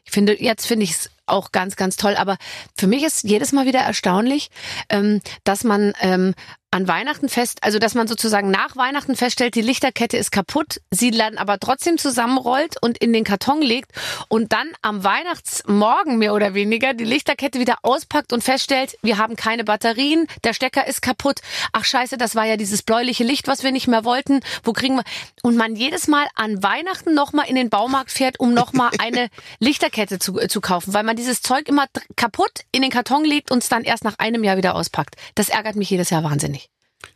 [0.05, 2.15] Ich finde, jetzt finde ich es auch ganz, ganz toll.
[2.15, 2.37] Aber
[2.77, 4.49] für mich ist jedes Mal wieder erstaunlich,
[4.89, 6.33] ähm, dass man ähm,
[6.71, 11.11] an Weihnachten fest, also dass man sozusagen nach Weihnachten feststellt, die Lichterkette ist kaputt, sie
[11.11, 13.91] dann aber trotzdem zusammenrollt und in den Karton legt
[14.29, 19.35] und dann am Weihnachtsmorgen mehr oder weniger die Lichterkette wieder auspackt und feststellt, wir haben
[19.35, 21.41] keine Batterien, der Stecker ist kaputt.
[21.73, 24.39] Ach scheiße, das war ja dieses bläuliche Licht, was wir nicht mehr wollten.
[24.63, 25.03] Wo kriegen wir?
[25.43, 29.27] Und man jedes Mal an Weihnachten nochmal in den Baumarkt fährt, um nochmal eine
[29.59, 33.51] Lichterkette zu, äh, zu kaufen, weil man dieses Zeug immer kaputt in den Karton legt
[33.51, 35.15] und es dann erst nach einem Jahr wieder auspackt.
[35.35, 36.60] Das ärgert mich jedes Jahr wahnsinnig.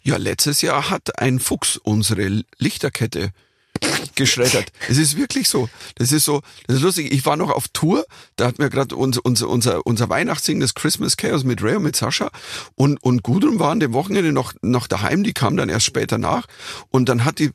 [0.02, 3.32] Ja, letztes Jahr hat ein Fuchs unsere Lichterkette
[4.16, 4.72] geschreddert.
[4.88, 5.70] Es ist wirklich so.
[5.96, 7.12] Das ist so, das ist lustig.
[7.12, 10.74] Ich war noch auf Tour, da hat mir gerade unser, unser, unser, unser Weihnachtssingen, das
[10.74, 12.30] Christmas Chaos mit Ray und mit Sascha
[12.76, 16.48] und, und Gudrun waren dem Wochenende noch, noch daheim, die kam dann erst später nach
[16.90, 17.52] und dann hat die,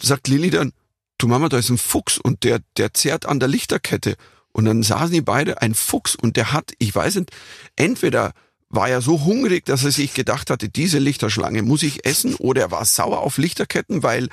[0.00, 0.72] sagt Lilly dann,
[1.18, 4.16] du Mama, da ist ein Fuchs und der, der zerrt an der Lichterkette.
[4.54, 7.30] Und dann saßen die beide, ein Fuchs und der hat, ich weiß nicht,
[7.76, 8.32] entweder
[8.72, 12.62] war er so hungrig, dass er sich gedacht hatte, diese Lichterschlange muss ich essen oder
[12.62, 14.28] er war sauer auf Lichterketten, weil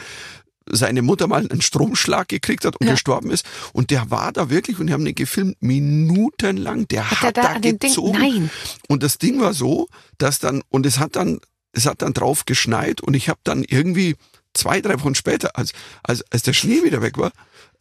[0.65, 2.93] seine Mutter mal einen Stromschlag gekriegt hat und ja.
[2.93, 3.45] gestorben ist.
[3.73, 6.87] Und der war da wirklich und die haben den gefilmt minutenlang.
[6.87, 8.49] Der hat, hat da, da gezogen.
[8.87, 11.39] Und das Ding war so, dass dann, und es hat dann,
[11.73, 14.15] es hat dann drauf geschneit und ich habe dann irgendwie
[14.53, 15.73] zwei, drei Wochen später, als,
[16.03, 17.31] als, als der Schnee wieder weg war,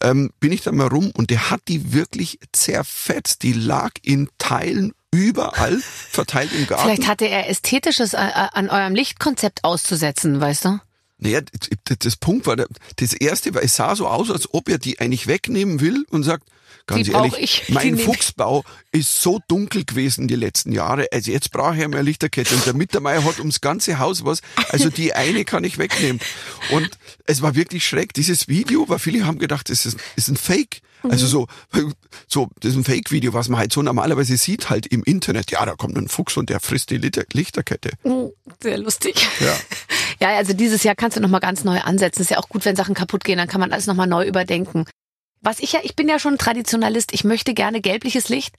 [0.03, 3.43] ähm, bin ich dann mal rum und der hat die wirklich zerfetzt.
[3.43, 6.85] Die lag in Teilen überall verteilt im Garten.
[6.85, 10.81] Vielleicht hatte er Ästhetisches äh, äh, an eurem Lichtkonzept auszusetzen, weißt du?
[11.19, 11.41] Naja,
[11.99, 15.27] das Punkt war, das erste war, es sah so aus, als ob er die eigentlich
[15.27, 16.45] wegnehmen will und sagt,
[16.87, 21.51] ganz die ehrlich, ich, mein Fuchsbau ist so dunkel gewesen die letzten Jahre, also jetzt
[21.51, 25.45] brauche ich mehr Lichterkette und der Mittermeier hat ums ganze Haus was, also die eine
[25.45, 26.21] kann ich wegnehmen.
[26.71, 26.89] Und
[27.25, 30.83] es war wirklich schreck, dieses Video, weil viele haben gedacht, es ist, ist ein Fake.
[31.03, 31.47] Also so,
[32.27, 35.51] so, das ist ein Fake-Video, was man halt so normalerweise sieht halt im Internet.
[35.51, 37.91] Ja, da kommt ein Fuchs und der frisst die Lichterkette.
[38.03, 38.33] Oh,
[38.63, 39.27] sehr lustig.
[39.41, 39.57] Ja.
[40.21, 42.23] Ja, also dieses Jahr kannst du nochmal ganz neu ansetzen.
[42.23, 44.85] Ist ja auch gut, wenn Sachen kaputt gehen, dann kann man alles nochmal neu überdenken.
[45.41, 47.13] Was ich ja, ich bin ja schon Traditionalist.
[47.13, 48.57] Ich möchte gerne gelbliches Licht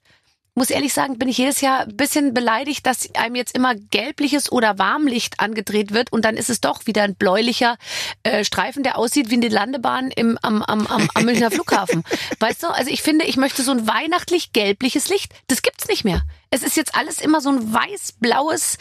[0.54, 4.50] muss ehrlich sagen, bin ich jedes Jahr ein bisschen beleidigt, dass einem jetzt immer gelbliches
[4.50, 7.76] oder Warmlicht angedreht wird und dann ist es doch wieder ein bläulicher
[8.22, 12.04] äh, Streifen, der aussieht wie eine Landebahn im, am, am, am, am Münchner Flughafen.
[12.38, 15.32] Weißt du, also ich finde, ich möchte so ein weihnachtlich gelbliches Licht.
[15.46, 16.22] Das gibt's nicht mehr.
[16.50, 18.78] Es ist jetzt alles immer so ein weiß-blaues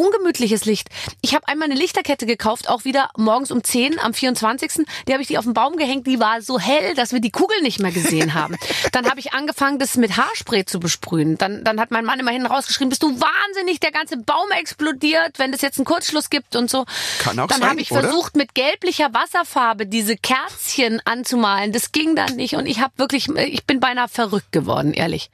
[0.00, 0.88] ungemütliches Licht.
[1.20, 4.86] Ich habe einmal eine Lichterkette gekauft, auch wieder morgens um 10 am 24.
[5.06, 7.30] Die habe ich die auf den Baum gehängt, die war so hell, dass wir die
[7.30, 8.56] Kugel nicht mehr gesehen haben.
[8.92, 11.36] Dann habe ich angefangen, das mit Haarspray zu besprühen.
[11.36, 15.38] Dann, dann hat mein Mann immer hinten rausgeschrieben, bist du wahnsinnig, der ganze Baum explodiert,
[15.38, 16.86] wenn es jetzt einen Kurzschluss gibt und so.
[17.18, 18.02] Kann auch dann habe ich oder?
[18.02, 21.72] versucht, mit gelblicher Wasserfarbe diese Kerzchen anzumalen.
[21.72, 25.30] Das ging dann nicht und ich habe wirklich, ich bin beinahe verrückt geworden, ehrlich.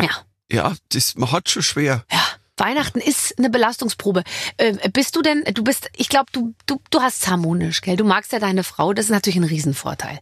[0.00, 0.10] Ja.
[0.50, 2.04] Ja, das, man hat schon schwer.
[2.12, 2.21] Ja.
[2.62, 4.22] Weihnachten ist eine Belastungsprobe.
[4.56, 7.96] Äh, bist du denn, du bist, ich glaube, du, du, du hast harmonisch, gell?
[7.96, 10.20] Du magst ja deine Frau, das ist natürlich ein Riesenvorteil.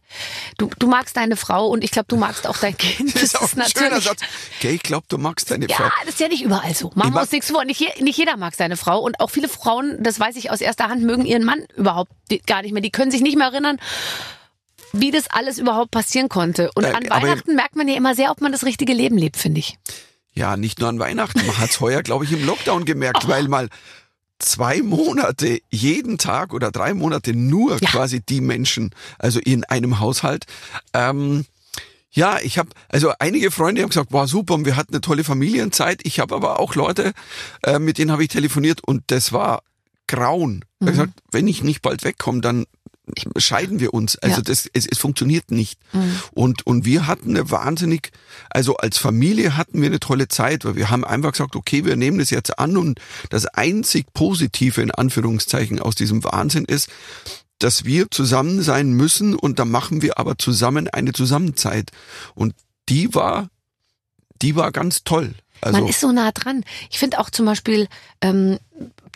[0.57, 3.13] Du, du magst deine Frau und ich glaube, du magst auch dein Kind.
[3.13, 4.21] Das, das ist auch ein natürlich, schöner Satz.
[4.59, 5.83] Gell, ich glaube, du magst deine ja, Frau.
[5.83, 6.91] Ja, das ist ja nicht überall so.
[6.95, 7.63] Machen wir uns nichts vor.
[7.63, 10.89] Nicht, nicht jeder mag seine Frau und auch viele Frauen, das weiß ich aus erster
[10.89, 12.11] Hand, mögen ihren Mann überhaupt
[12.47, 12.81] gar nicht mehr.
[12.81, 13.77] Die können sich nicht mehr erinnern,
[14.93, 16.71] wie das alles überhaupt passieren konnte.
[16.73, 19.37] Und äh, an Weihnachten merkt man ja immer sehr, ob man das richtige Leben lebt,
[19.37, 19.77] finde ich.
[20.33, 21.45] Ja, nicht nur an Weihnachten.
[21.45, 23.69] Man hat's heuer, glaube ich, im Lockdown gemerkt, weil mal
[24.39, 27.89] zwei Monate jeden Tag oder drei Monate nur ja.
[27.89, 30.45] quasi die Menschen, also in einem Haushalt.
[30.93, 31.45] Ähm,
[32.11, 35.23] ja, ich habe, also einige Freunde haben gesagt, war super und wir hatten eine tolle
[35.23, 36.01] Familienzeit.
[36.03, 37.13] Ich habe aber auch Leute,
[37.63, 39.63] äh, mit denen habe ich telefoniert und das war
[40.07, 40.65] Grauen.
[40.79, 40.87] Mhm.
[40.87, 42.65] Ich gesagt, wenn ich nicht bald wegkomme, dann
[43.37, 44.17] scheiden wir uns.
[44.17, 44.41] Also ja.
[44.41, 45.79] das, es, es funktioniert nicht.
[45.93, 46.21] Mhm.
[46.33, 48.11] Und, und wir hatten eine wahnsinnig,
[48.49, 51.95] also als Familie hatten wir eine tolle Zeit, weil wir haben einfach gesagt, okay, wir
[51.95, 56.89] nehmen das jetzt an und das einzig Positive in Anführungszeichen aus diesem Wahnsinn ist,
[57.59, 61.91] dass wir zusammen sein müssen und da machen wir aber zusammen eine Zusammenzeit.
[62.33, 62.55] Und
[62.89, 63.49] die war,
[64.41, 65.35] die war ganz toll.
[65.61, 66.63] Also man ist so nah dran.
[66.89, 67.87] Ich finde auch zum Beispiel
[68.21, 68.57] ähm,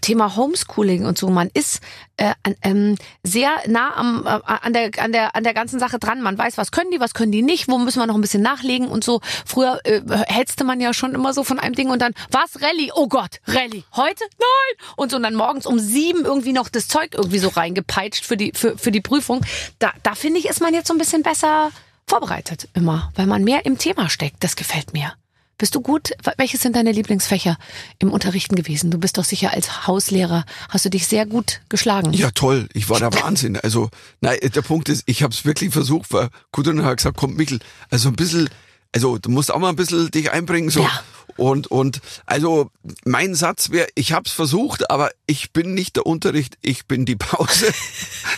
[0.06, 1.82] Thema Homeschooling und so, man ist
[2.18, 6.22] äh, ähm, sehr nah am, äh, an, der, an, der, an der ganzen Sache dran.
[6.22, 8.44] Man weiß, was können die, was können die nicht, wo müssen wir noch ein bisschen
[8.44, 9.20] nachlegen und so.
[9.46, 12.92] Früher äh, hetzte man ja schon immer so von einem Ding und dann, was, Rallye?
[12.94, 13.84] Oh Gott, Rallye.
[13.96, 14.26] Heute?
[14.38, 14.88] Nein!
[14.96, 18.38] Und so und dann morgens um sieben irgendwie noch das Zeug irgendwie so reingepeitscht für
[18.38, 19.44] die, für, für die Prüfung.
[19.80, 21.72] Da, da finde ich, ist man jetzt so ein bisschen besser
[22.08, 24.44] vorbereitet immer, weil man mehr im Thema steckt.
[24.44, 25.14] Das gefällt mir.
[25.58, 26.12] Bist du gut?
[26.38, 27.58] Welches sind deine Lieblingsfächer
[28.00, 28.92] im Unterrichten gewesen?
[28.92, 32.12] Du bist doch sicher als Hauslehrer, hast du dich sehr gut geschlagen.
[32.14, 32.68] Ja, toll.
[32.74, 33.58] Ich war der Wahnsinn.
[33.58, 33.90] Also,
[34.20, 37.60] nein, der Punkt ist, ich habe es wirklich versucht, weil Gudrun hat gesagt, komm Michel,
[37.90, 38.50] also ein bisschen
[38.96, 40.70] also du musst auch mal ein bisschen dich einbringen.
[40.70, 40.80] So.
[40.82, 41.02] Ja.
[41.38, 42.72] Und, und also
[43.04, 47.06] mein Satz wäre, ich habe es versucht, aber ich bin nicht der Unterricht, ich bin
[47.06, 47.74] die Pause.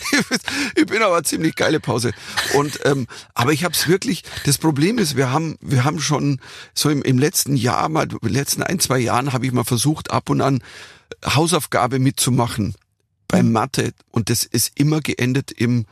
[0.76, 2.12] ich bin aber ziemlich geile Pause.
[2.56, 4.24] Und ähm, aber ich habe es wirklich.
[4.46, 6.42] Das Problem ist, wir haben wir haben schon
[6.74, 9.64] so im, im letzten Jahr mal, in den letzten ein zwei Jahren habe ich mal
[9.64, 10.64] versucht ab und an
[11.24, 12.76] Hausaufgabe mitzumachen
[13.28, 15.86] beim Mathe und das ist immer geendet im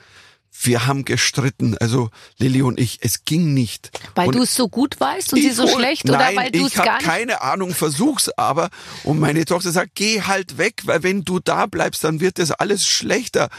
[0.62, 3.92] wir haben gestritten, also Lilly und ich, es ging nicht.
[4.16, 6.74] Weil du es so gut weißt und sie so schlecht Nein, oder weil du es
[6.74, 7.06] gar nicht.
[7.06, 8.70] keine Ahnung, versuch's aber.
[9.04, 12.52] Und meine Tochter sagt, geh halt weg, weil wenn du da bleibst, dann wird das
[12.52, 13.50] alles schlechter.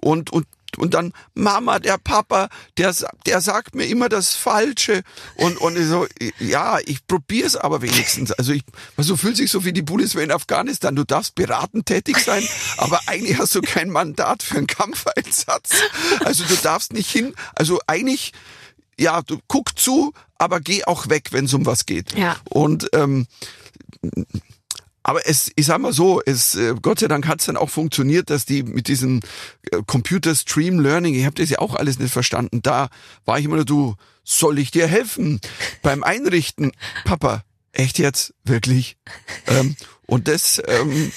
[0.00, 2.94] Und, und, und dann, Mama, der Papa, der,
[3.26, 5.02] der sagt mir immer das Falsche.
[5.36, 6.06] Und, und ich so,
[6.38, 8.32] ja, ich probier's aber wenigstens.
[8.32, 8.62] Also ich,
[8.96, 10.96] weil so fühlt sich so wie die Bundeswehr in Afghanistan.
[10.96, 15.70] Du darfst beratend tätig sein, aber eigentlich hast du kein Mandat für einen Kampfeinsatz.
[16.24, 18.32] Also du darfst nicht hin, also eigentlich,
[18.98, 22.16] ja, du guck zu, aber geh auch weg, wenn es um was geht.
[22.16, 22.36] Ja.
[22.50, 23.26] Und ähm,
[25.06, 27.68] aber es, ich sag mal so, es, äh, Gott sei Dank hat es dann auch
[27.68, 29.20] funktioniert, dass die mit diesem
[29.70, 32.62] äh, Computer Stream Learning, ich habe das ja auch alles nicht verstanden.
[32.62, 32.88] Da
[33.26, 35.40] war ich immer nur, du, soll ich dir helfen
[35.82, 36.72] beim Einrichten?
[37.04, 38.32] Papa, echt jetzt?
[38.44, 38.96] Wirklich?
[39.46, 41.12] ähm, und das, ähm,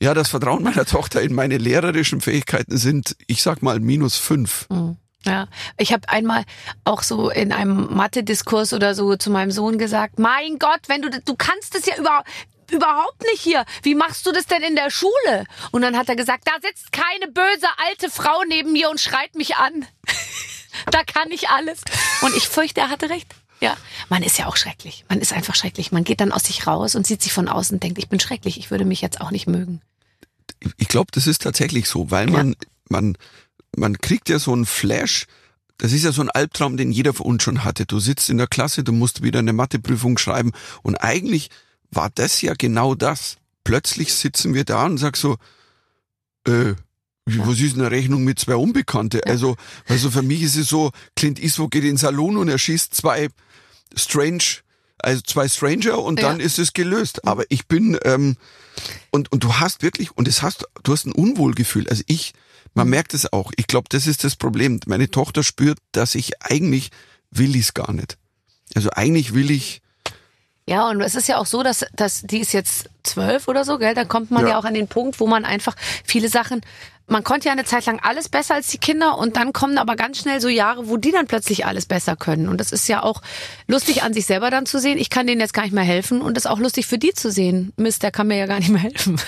[0.00, 4.66] ja, das Vertrauen meiner Tochter in meine lehrerischen Fähigkeiten sind, ich sag mal, minus fünf.
[5.24, 6.44] Ja, ich habe einmal
[6.84, 11.10] auch so in einem Mathe-Diskurs oder so zu meinem Sohn gesagt: Mein Gott, wenn du
[11.10, 12.28] du kannst es ja überhaupt
[12.70, 13.64] überhaupt nicht hier.
[13.82, 15.44] Wie machst du das denn in der Schule?
[15.70, 19.34] Und dann hat er gesagt: Da sitzt keine böse alte Frau neben mir und schreit
[19.34, 19.86] mich an.
[20.90, 21.80] da kann ich alles.
[22.22, 23.34] Und ich fürchte, er hatte recht.
[23.60, 23.76] Ja,
[24.08, 25.04] man ist ja auch schrecklich.
[25.08, 25.90] Man ist einfach schrecklich.
[25.90, 28.20] Man geht dann aus sich raus und sieht sich von außen und denkt, ich bin
[28.20, 28.58] schrecklich.
[28.58, 29.80] Ich würde mich jetzt auch nicht mögen.
[30.76, 32.54] ich glaube, das ist tatsächlich so, weil man,
[32.88, 33.16] man,
[33.76, 35.26] man kriegt ja so einen Flash.
[35.78, 37.86] Das ist ja so ein Albtraum, den jeder von uns schon hatte.
[37.86, 40.52] Du sitzt in der Klasse, du musst wieder eine Matheprüfung schreiben
[40.82, 41.50] und eigentlich
[41.90, 43.36] war das ja genau das.
[43.64, 45.36] Plötzlich sitzen wir da und sag so,
[46.46, 46.74] äh,
[47.26, 49.20] was ist eine Rechnung mit zwei Unbekannte?
[49.26, 52.58] Also, also für mich ist es so, Clint Eastwood geht in den Salon und er
[52.58, 53.28] schießt zwei
[53.94, 54.42] Strange,
[54.98, 56.28] also zwei Stranger und Ja.
[56.28, 57.26] dann ist es gelöst.
[57.26, 58.36] Aber ich bin, ähm,
[59.10, 61.86] und, und du hast wirklich, und es hast, du hast ein Unwohlgefühl.
[61.90, 62.32] Also ich,
[62.72, 63.52] man merkt es auch.
[63.56, 64.80] Ich glaube, das ist das Problem.
[64.86, 66.90] Meine Tochter spürt, dass ich eigentlich
[67.30, 68.16] will ich's gar nicht.
[68.74, 69.82] Also eigentlich will ich,
[70.68, 73.78] Ja, und es ist ja auch so, dass, dass die ist jetzt zwölf oder so,
[73.78, 73.94] gell?
[73.94, 74.50] Da kommt man ja.
[74.50, 74.58] Ja.
[74.58, 76.60] auch an den Punkt, wo man einfach viele Sachen,
[77.06, 79.96] man konnte ja eine Zeit lang alles besser als die Kinder und dann kommen aber
[79.96, 82.48] ganz schnell so Jahre, wo die dann plötzlich alles besser können.
[82.48, 83.22] Und das ist ja auch
[83.66, 84.98] lustig an sich selber dann zu sehen.
[84.98, 87.14] Ich kann denen jetzt gar nicht mehr helfen und das ist auch lustig für die
[87.14, 87.72] zu sehen.
[87.76, 89.18] Mist, der kann mir ja gar nicht mehr helfen.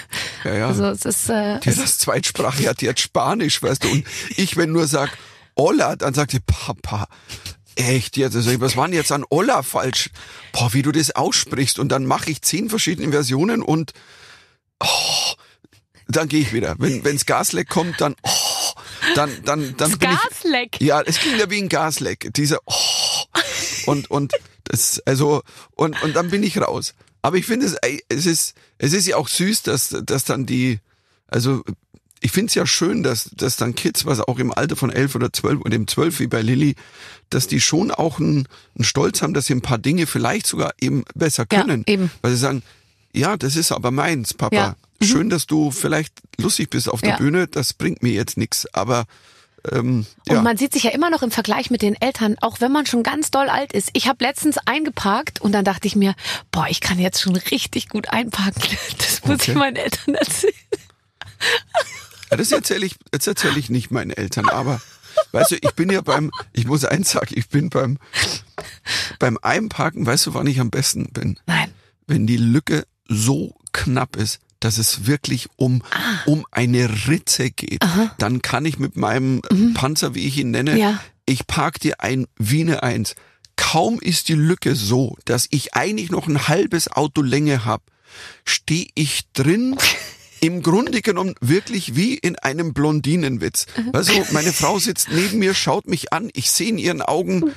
[0.45, 0.67] Ja, ja.
[0.69, 4.05] Also es ist, äh, die hat das Zweitsprache, hat die hat Spanisch, weißt du, und
[4.37, 5.11] ich, wenn nur sag,
[5.57, 7.07] Hola, dann sagt sie, Papa,
[7.85, 10.11] echt jetzt, also was war denn jetzt an Hola falsch?
[10.53, 13.93] Boah, wie du das aussprichst und dann mache ich zehn verschiedene Versionen und
[14.81, 15.35] oh,
[16.09, 16.77] dann gehe ich wieder.
[16.79, 18.73] Wenn wenns Gasleck kommt, dann oh,
[19.15, 20.81] dann dann dann das bin ich Gasleck.
[20.81, 22.33] ja, es ging ja wie ein Gasleck.
[22.35, 22.75] Dieser oh,
[23.87, 24.33] und und
[24.65, 25.43] das also
[25.75, 26.95] und und dann bin ich raus.
[27.23, 27.77] Aber ich finde es
[28.09, 30.81] es ist es ist ja auch süß, dass dass dann die
[31.29, 31.63] also
[32.21, 35.15] ich finde es ja schön, dass dass dann Kids, was auch im Alter von elf
[35.15, 36.77] oder zwölf oder im zwölf wie bei Lilly,
[37.31, 40.73] dass die schon auch einen, einen Stolz haben, dass sie ein paar Dinge vielleicht sogar
[40.81, 42.11] eben besser Ja, können, eben.
[42.23, 42.63] weil sie sagen,
[43.13, 44.55] ja, das ist aber meins, Papa.
[44.57, 44.77] Ja.
[45.01, 45.05] Mhm.
[45.07, 47.17] Schön, dass du vielleicht lustig bist auf der Ja.
[47.17, 49.05] Bühne, das bringt mir jetzt nichts, aber
[49.73, 50.43] ähm, Und ja.
[50.43, 53.03] man sieht sich ja immer noch im Vergleich mit den Eltern, auch wenn man schon
[53.03, 53.91] ganz doll alt ist.
[53.93, 56.15] Ich habe letztens eingeparkt und dann dachte ich mir,
[56.51, 58.63] boah, ich kann jetzt schon richtig gut einparken.
[58.99, 59.51] Das muss Okay.
[59.53, 60.53] ich meinen Eltern erzählen.
[62.31, 64.81] Ja, das erzähle ich, das erzähle ich nicht meinen Eltern, aber
[65.33, 67.99] weißt du, ich bin ja beim, ich muss eins sagen, ich bin beim,
[69.19, 71.39] beim Einparken, weißt du, wann ich am besten bin?
[71.47, 71.71] Nein.
[72.07, 75.99] Wenn die Lücke so knapp ist, dass es wirklich um, Ah.
[76.27, 77.83] um eine Ritze geht,
[78.19, 79.41] dann kann ich mit meinem
[79.75, 80.79] Panzer, wie ich ihn nenne, Mhm.
[80.79, 81.01] Ja.
[81.27, 83.15] ich park dir ein wie eine Eins.
[83.57, 87.83] Kaum ist die Lücke so, dass ich eigentlich noch ein halbes Auto Länge habe,
[88.45, 89.77] stehe ich drin,
[90.41, 93.67] im Grunde genommen wirklich wie in einem Blondinenwitz.
[93.93, 97.53] Also meine Frau sitzt neben mir, schaut mich an, ich sehe in ihren Augen,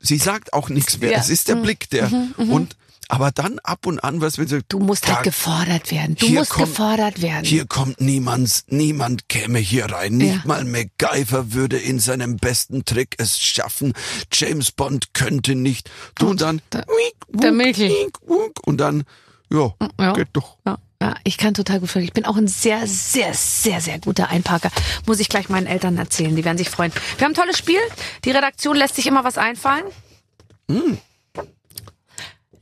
[0.00, 1.12] sie sagt auch nichts mehr.
[1.12, 1.18] Ja.
[1.18, 2.76] Es ist der Blick, der und
[3.08, 6.16] aber dann ab und an, was wenn sie Du musst halt da- gefordert werden.
[6.16, 7.44] Du musst kommt- gefordert werden.
[7.44, 10.16] hier kommt niemand, niemand käme hier rein.
[10.16, 10.42] Nicht Ja.
[10.44, 13.92] mal MacGyver würde in seinem besten Trick es schaffen.
[14.32, 15.88] James Bond könnte nicht.
[16.16, 16.84] Du und dann, der-
[17.28, 17.92] der Mäkel.
[18.64, 19.04] und dann,
[19.52, 20.12] ja, Ja.
[20.14, 20.56] geht doch.
[20.66, 22.06] Ja, ja, ich kann total gut folgen.
[22.06, 24.70] Ich bin auch ein sehr, sehr, sehr, sehr guter Einparker.
[25.06, 26.34] Muss ich gleich meinen Eltern erzählen.
[26.34, 26.92] Die werden sich freuen.
[27.18, 27.80] Wir haben ein tolles Spiel.
[28.24, 29.84] Die Redaktion lässt sich immer was einfallen.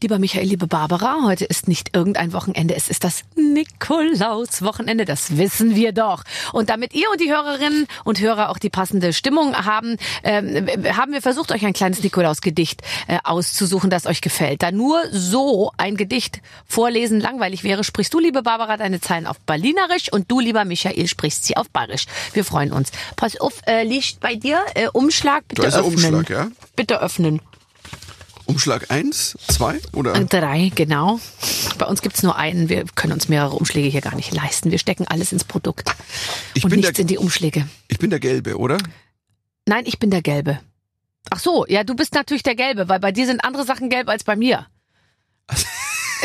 [0.05, 5.77] Lieber Michael, liebe Barbara, heute ist nicht irgendein Wochenende, es ist das Nikolaus-Wochenende, das wissen
[5.77, 6.25] wir doch.
[6.53, 11.13] Und damit ihr und die Hörerinnen und Hörer auch die passende Stimmung haben, ähm, haben
[11.13, 14.63] wir versucht, euch ein kleines Nikolaus-Gedicht äh, auszusuchen, das euch gefällt.
[14.63, 19.41] Da nur so ein Gedicht vorlesen langweilig wäre, sprichst du, liebe Barbara, deine Zeilen auf
[19.41, 22.05] Berlinerisch und du, lieber Michael, sprichst sie auf Bayerisch.
[22.35, 22.93] Wir freuen uns.
[23.17, 26.15] Pass auf, äh, liegt bei dir äh, Umschlag, bitte Da ist öffnen.
[26.17, 26.49] Umschlag, ja?
[26.77, 27.41] Bitte öffnen.
[28.55, 30.13] Umschlag eins, zwei oder?
[30.25, 31.19] Drei, genau.
[31.77, 32.69] Bei uns gibt's nur einen.
[32.69, 34.71] Wir können uns mehrere Umschläge hier gar nicht leisten.
[34.71, 35.93] Wir stecken alles ins Produkt
[36.55, 37.67] Ich und bin, nichts der, in die Umschläge.
[37.89, 38.79] ich bin der Gelbe, oder?
[39.67, 40.61] Nein, ich bin der Gelbe.
[41.31, 44.09] Ach so, ja, du bist natürlich der Gelbe, weil bei dir sind andere Sachen gelb
[44.09, 44.67] als bei mir.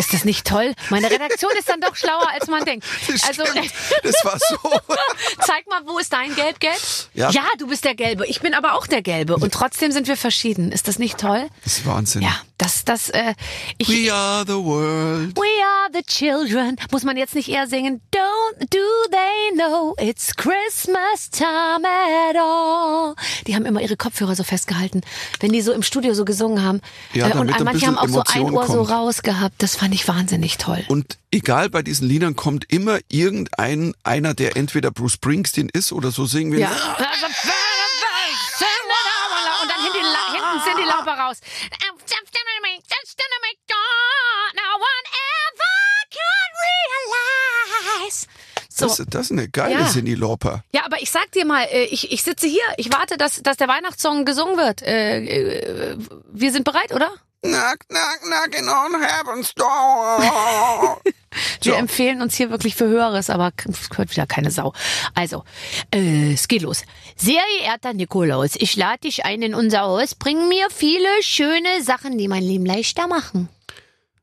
[0.09, 0.73] Ist das nicht toll?
[0.89, 2.83] Meine Redaktion ist dann doch schlauer, als man denkt.
[3.07, 3.71] Das Also, stimmt.
[4.03, 4.57] Das war so.
[5.45, 6.79] zeig mal, wo ist dein Gelb-Gelb?
[7.13, 7.29] Ja.
[7.29, 8.25] ja, du bist der Gelbe.
[8.25, 9.35] Ich bin aber auch der Gelbe.
[9.35, 10.71] Und trotzdem sind wir verschieden.
[10.71, 11.47] Ist das nicht toll?
[11.63, 12.23] Das ist Wahnsinn.
[12.23, 13.33] Ja, das, das, äh,
[13.79, 15.35] ich, We are the world.
[15.35, 16.75] We are the children.
[16.91, 18.01] Muss man jetzt nicht eher singen?
[18.13, 18.77] Don't do
[19.11, 23.15] they know it's Christmas time at all?
[23.47, 25.01] Die haben immer ihre Kopfhörer so festgehalten,
[25.39, 26.81] wenn die so im Studio so gesungen haben.
[27.13, 28.91] Ja, Äh, und manche haben auch bisschen so ein Emotion Ohr so kommt.
[28.91, 29.55] rausgehabt.
[29.59, 30.83] Das fand ich wahnsinnig toll.
[30.89, 36.11] Und egal bei diesen Liedern kommt immer irgendein einer, der entweder Bruce Springsteen ist oder
[36.11, 36.59] so singen wir.
[36.59, 36.69] Ja.
[39.61, 41.37] Und dann hinten, hinten sind die Lauper raus.
[48.69, 48.87] So.
[48.87, 49.87] Das, das ist eine geile Ja.
[49.89, 50.63] Cindy Lauper.
[50.73, 53.57] Ja, aber ich sag dir mal, äh, ich, ich sitze hier, ich warte, dass, dass
[53.57, 54.81] der Weihnachtssong gesungen wird.
[54.81, 55.97] Äh, äh,
[56.31, 57.09] wir sind bereit, oder?
[57.41, 60.99] Knock, knock, knocking on heaven's door.
[61.61, 61.79] Wir So.
[61.79, 64.73] empfehlen uns hier wirklich für Höheres, aber es hört wieder keine Sau.
[65.13, 65.43] Also,
[65.93, 66.83] äh, es geht los.
[67.15, 70.15] Sehr geehrter Nikolaus, ich lade dich ein in unser Haus.
[70.15, 73.47] Bring mir viele schöne Sachen, die mein Leben leichter machen.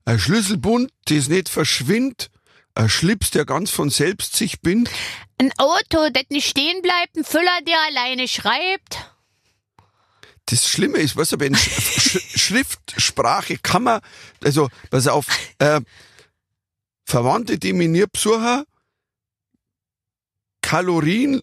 [0.04, 2.28] Ein Schlüsselbund, das nicht verschwindt.
[2.76, 4.90] Ein Schlips, der ganz von selbst sich bindt.
[5.40, 9.10] Ein Auto, das nicht stehen bleibt, ein Füller, der alleine schreibt.
[10.44, 14.00] Das Schlimme ist, weißt du, wenn Sch Sch Schriftsprache kann man,
[14.44, 15.26] also, pass auf,
[15.58, 15.80] äh,
[17.04, 18.64] Verwandte, die mich nie besuchen,
[20.60, 21.40] Kalorien,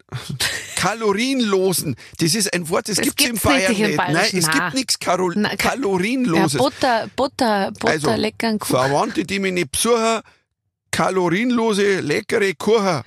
[0.75, 3.97] kalorienlosen, das ist ein Wort, das, Das gibt's in gibt's Bayern nicht im nicht.
[3.97, 6.57] Nein, es gibt nichts Karol Na, ka- Ja, kalorienloses.
[6.59, 8.75] Butter, Butter, Butter, also, leckeren Kuchen.
[8.75, 10.21] Verwandte, die mich nicht besuchen,
[10.93, 13.01] kalorienlose, leckere Kuchen.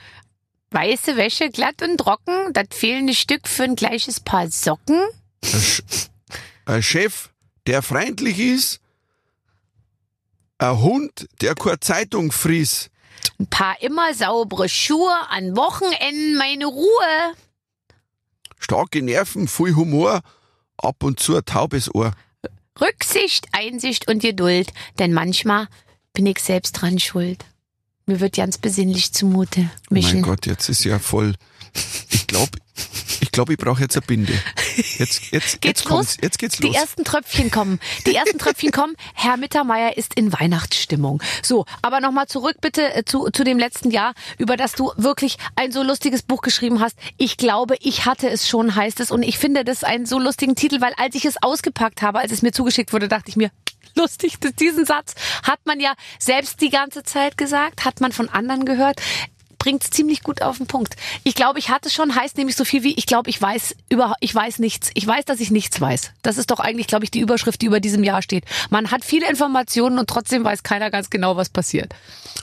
[0.72, 5.00] Weiße Wäsche, glatt und trocken, das fehlende Stück für ein gleiches Paar Socken.
[5.42, 5.82] Ein, Sch
[6.66, 7.30] ein Chef,
[7.66, 8.80] der freundlich ist,
[10.58, 12.90] ein Hund, der keine Zeitung frisst.
[13.38, 17.34] Ein paar immer saubere Schuhe, an Wochenenden meine Ruhe.
[18.58, 20.22] Starke Nerven, viel Humor,
[20.76, 22.12] ab und zu ein taubes Ohr.
[22.80, 25.68] Rücksicht, Einsicht und Geduld, denn manchmal
[26.12, 27.44] bin ich selbst dran schuld.
[28.08, 29.68] Mir wird ganz besinnlich zumute.
[29.90, 30.20] Mischen.
[30.20, 31.34] Mein Gott, jetzt ist ja voll.
[32.10, 32.52] Ich glaube,
[33.20, 34.32] ich, glaub, ich brauche jetzt eine Binde.
[34.96, 36.22] Jetzt, jetzt, Geht's jetzt kommt's, los?
[36.22, 36.76] jetzt geht's Die los.
[36.76, 37.80] ersten Tröpfchen kommen.
[38.06, 38.94] Die ersten Tröpfchen kommen.
[39.14, 41.20] Herr Mittermeier ist in Weihnachtsstimmung.
[41.42, 45.36] So, aber nochmal zurück bitte äh, zu, zu dem letzten Jahr, über das du wirklich
[45.56, 46.96] ein so lustiges Buch geschrieben hast.
[47.16, 49.10] Ich glaube, ich hatte es schon, heißt es.
[49.10, 52.30] Und ich finde das einen so lustigen Titel, weil als ich es ausgepackt habe, als
[52.30, 53.50] es mir zugeschickt wurde, dachte ich mir,
[53.94, 58.64] lustig, diesen Satz hat man ja selbst die ganze Zeit gesagt, hat man von anderen
[58.64, 59.00] gehört
[59.66, 60.94] bringt's ziemlich gut auf den Punkt.
[61.24, 64.14] Ich glaube, ich hatte schon, heißt nämlich so viel wie, ich glaube, ich weiß über,
[64.20, 64.92] ich weiß nichts.
[64.94, 66.12] Ich weiß, dass ich nichts weiß.
[66.22, 68.44] Das ist doch eigentlich, glaube ich, die Überschrift, die über diesem Jahr steht.
[68.70, 71.96] Man hat viele Informationen und trotzdem weiß keiner ganz genau, was passiert.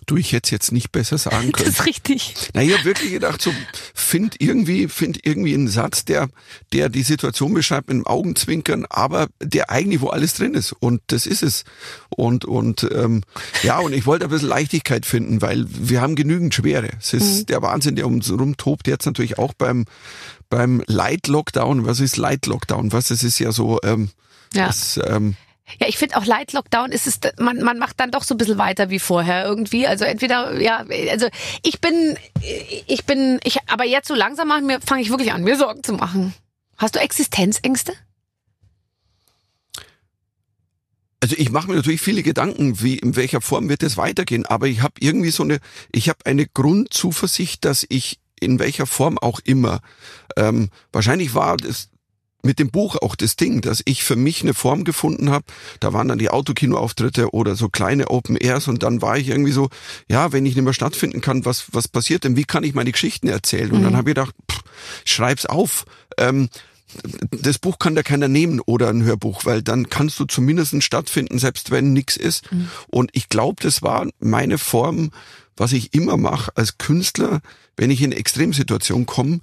[0.05, 1.69] Du, ich hätte es jetzt nicht besser sagen Das können.
[1.69, 2.33] ist richtig.
[2.53, 3.53] Na, ich habe wirklich gedacht, so
[3.93, 6.27] find irgendwie, find irgendwie einen Satz, der,
[6.73, 10.73] der die Situation beschreibt mit dem Augenzwinkern, aber der eigentlich wo alles drin ist.
[10.73, 11.63] Und das ist es.
[12.09, 13.23] Und und ähm,
[13.62, 16.89] ja, und ich wollte ein bisschen Leichtigkeit finden, weil wir haben genügend Schwere.
[17.13, 18.88] Ist der Wahnsinn, der um uns rumtobt.
[18.88, 19.86] Jetzt natürlich auch beim
[20.49, 21.86] beim Light Lockdown.
[21.86, 22.91] Was ist Light Lockdown?
[22.91, 23.08] Was?
[23.08, 23.80] Das ist ja so.
[23.84, 24.10] Ähm,
[24.54, 24.67] Ja.
[24.67, 25.36] Das, ähm,
[25.80, 28.38] Ja, ich finde auch Light Lockdown ist es, man, man macht dann doch so ein
[28.38, 29.88] bisschen weiter wie vorher irgendwie.
[29.88, 31.28] Also entweder, ja, also
[31.63, 32.17] ich bin,
[32.86, 34.49] ich bin, ich, aber jetzt so langsam
[34.86, 36.34] fange ich wirklich an, mir Sorgen zu machen.
[36.78, 37.93] Hast du Existenzängste?
[41.23, 44.67] Also ich mache mir natürlich viele Gedanken, wie in welcher Form wird es weitergehen, aber
[44.67, 45.59] ich habe irgendwie so eine,
[45.93, 49.79] ich habe eine Grundzuversicht, dass ich in welcher Form auch immer,
[50.36, 51.88] ähm, wahrscheinlich war das
[52.41, 55.45] mit dem Buch auch das Ding, dass ich für mich eine Form gefunden habe.
[55.80, 59.53] Da waren dann die Autokinoauftritte oder so kleine Open Airs und dann war ich irgendwie
[59.53, 59.69] so,
[60.09, 62.36] ja, wenn ich nicht mehr stattfinden kann, was was passiert denn?
[62.36, 63.71] Wie kann ich meine Geschichten erzählen?
[63.71, 64.61] Und dann habe ich gedacht, pff,
[65.05, 65.86] schreib's auf.
[66.17, 66.49] Ähm,
[67.31, 71.39] das Buch kann da keiner nehmen oder ein Hörbuch, weil dann kannst du zumindest stattfinden,
[71.39, 72.51] selbst wenn nichts ist.
[72.51, 72.69] Mhm.
[72.87, 75.11] Und ich glaube, das war meine Form,
[75.55, 77.41] was ich immer mache als Künstler,
[77.77, 79.39] wenn ich in Extremsituationen komme,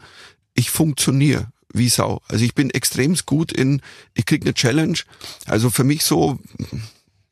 [0.55, 2.21] ich funktioniere wie Sau.
[2.29, 3.81] Also ich bin extremst gut in,
[4.15, 4.99] ich krieg eine Challenge.
[5.47, 6.39] Also für mich so,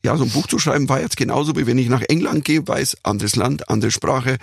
[0.05, 2.67] ja, so ein Buch zu schreiben war jetzt genauso wie wenn ich nach England gehe,
[2.67, 4.39] weiß, anderes Land, andere Sprache.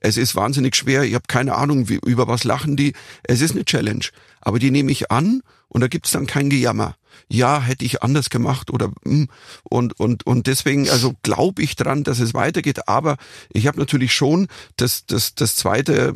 [0.00, 1.02] Es ist wahnsinnig schwer.
[1.02, 2.94] Ich habe keine Ahnung, wie, über was lachen die.
[3.22, 4.04] Es ist eine Challenge.
[4.40, 5.42] Aber die nehme ich an
[5.74, 6.96] und da gibt's dann kein Gejammer.
[7.28, 9.28] Ja, hätte ich anders gemacht oder hm,
[9.64, 13.16] und und und deswegen also glaube ich dran, dass es weitergeht, aber
[13.52, 16.14] ich habe natürlich schon das das das zweite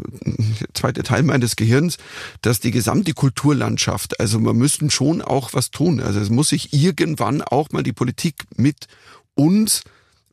[0.74, 1.98] zweite Teil meines Gehirns,
[2.42, 6.00] dass die gesamte Kulturlandschaft, also man müssten schon auch was tun.
[6.00, 8.86] Also es muss sich irgendwann auch mal die Politik mit
[9.34, 9.82] uns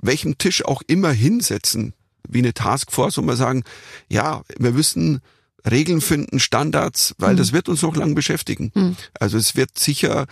[0.01, 1.93] welchem Tisch auch immer hinsetzen,
[2.27, 3.63] wie eine Taskforce, und mal sagen,
[4.09, 5.21] ja, wir müssen
[5.69, 7.37] Regeln finden, Standards, weil mhm.
[7.37, 8.71] das wird uns noch lang beschäftigen.
[8.73, 8.95] Mhm.
[9.19, 10.25] Also es wird sicher,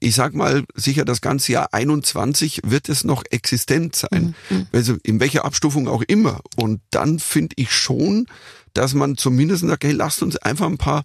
[0.00, 4.34] ich sag mal, sicher das ganze Jahr 21 wird es noch existent sein.
[4.50, 4.66] Mhm.
[4.72, 6.40] Also in welcher Abstufung auch immer.
[6.56, 8.26] Und dann finde ich schon,
[8.72, 11.04] dass man zumindest sagt, hey, lasst uns einfach ein paar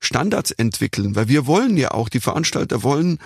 [0.00, 3.18] Standards entwickeln, weil wir wollen ja auch, die Veranstalter wollen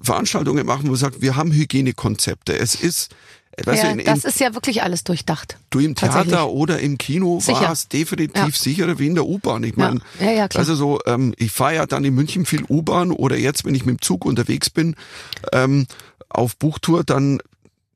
[0.00, 2.58] Veranstaltungen machen, wo man sagt, wir haben Hygienekonzepte.
[2.58, 3.14] Es ist
[3.64, 5.56] Weißt ja, du, in, das ist ja wirklich alles durchdacht.
[5.70, 8.50] Du im Theater oder im Kino war es definitiv ja.
[8.50, 9.64] sicherer wie in der U-Bahn.
[9.64, 10.30] Ich meine, ja.
[10.30, 13.74] ja, also so, ähm, ich fahre ja dann in München viel U-Bahn oder jetzt, wenn
[13.74, 14.94] ich mit dem Zug unterwegs bin,
[15.52, 15.86] ähm,
[16.28, 17.40] auf Buchtour, dann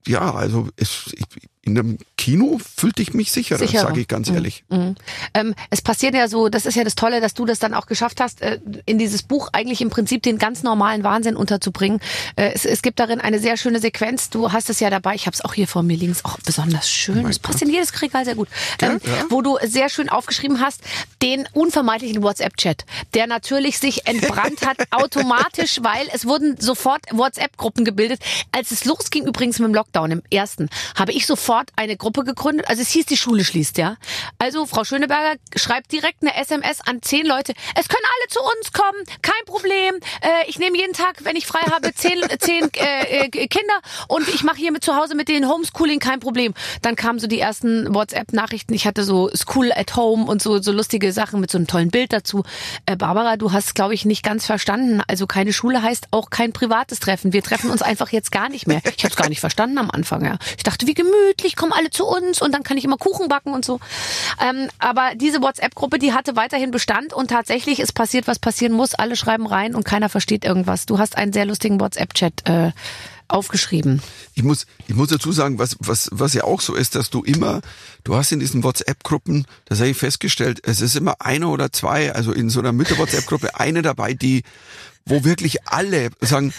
[0.07, 1.25] ja, also es, ich,
[1.63, 3.89] in einem Kino fühlte ich mich sicherer, sicherer.
[3.89, 4.35] sage ich ganz mhm.
[4.35, 4.65] ehrlich.
[4.71, 4.95] Mhm.
[5.35, 7.87] Ähm, es passiert ja so, das ist ja das Tolle, dass du das dann auch
[7.87, 12.01] geschafft hast, äh, in dieses Buch eigentlich im Prinzip den ganz normalen Wahnsinn unterzubringen.
[12.37, 14.31] Äh, es, es, gibt darin eine sehr schöne Sequenz.
[14.31, 15.15] Du hast es ja dabei.
[15.15, 16.25] Ich habe es auch hier vor mir links.
[16.25, 17.27] Auch besonders schön.
[17.27, 18.49] Es passt in jedes Regal sehr gut.
[18.81, 19.27] Ähm, ja.
[19.29, 20.81] Wo du sehr schön aufgeschrieben hast,
[21.21, 28.21] den unvermeidlichen WhatsApp-Chat, der natürlich sich entbrannt hat automatisch, weil es wurden sofort WhatsApp-Gruppen gebildet.
[28.51, 32.69] Als es losging übrigens mit dem Lockdown im ersten, habe ich sofort eine Gruppe gegründet.
[32.69, 33.97] Also es hieß, die Schule schließt, ja.
[34.39, 37.53] Also Frau Schöneberger schreibt direkt eine SMS an zehn Leute.
[37.77, 39.95] Es können alle zu uns kommen, kein Problem.
[40.21, 44.29] Äh, ich nehme jeden Tag, wenn ich frei habe, zehn, zehn äh, äh, Kinder und
[44.29, 46.55] ich mache hier mit zu Hause mit denen Homeschooling, kein Problem.
[46.83, 48.75] Dann kamen so die ersten WhatsApp-Nachrichten.
[48.75, 51.91] Ich hatte so School at Home und so so lustige Sachen mit so einem tollen
[51.91, 52.45] Bild dazu.
[52.87, 55.03] Äh, Barbara, du hast, glaube ich, nicht ganz verstanden.
[55.07, 57.33] Also keine Schule heißt auch kein privates Treffen.
[57.33, 58.81] Wir treffen uns einfach jetzt gar nicht mehr.
[58.97, 60.25] Ich habe es gar nicht verstanden am Anfang.
[60.25, 60.39] Ja.
[60.57, 63.53] Ich dachte, wie gemütlich, kommen alle zu uns und dann kann ich immer Kuchen backen
[63.53, 63.81] und so.
[64.41, 68.95] Ähm, aber diese WhatsApp-Gruppe, die hatte weiterhin Bestand und tatsächlich ist passiert, was passieren muss.
[68.95, 70.87] Alle schreiben rein und keiner versteht irgendwas.
[70.87, 72.49] Du hast einen sehr lustigen WhatsApp-Chat.
[72.49, 72.73] Äh,
[73.31, 74.03] aufgeschrieben.
[74.35, 77.23] Ich muss, ich muss dazu sagen, was, was, was ja auch so ist, dass du
[77.23, 77.61] immer,
[78.05, 82.13] du hast in diesen WhatsApp-Gruppen, das habe ich festgestellt, es ist immer einer oder zwei,
[82.13, 84.43] also in so einer Mütter-WhatsApp-Gruppe eine dabei, die,
[85.05, 86.53] wo wirklich alle sagen,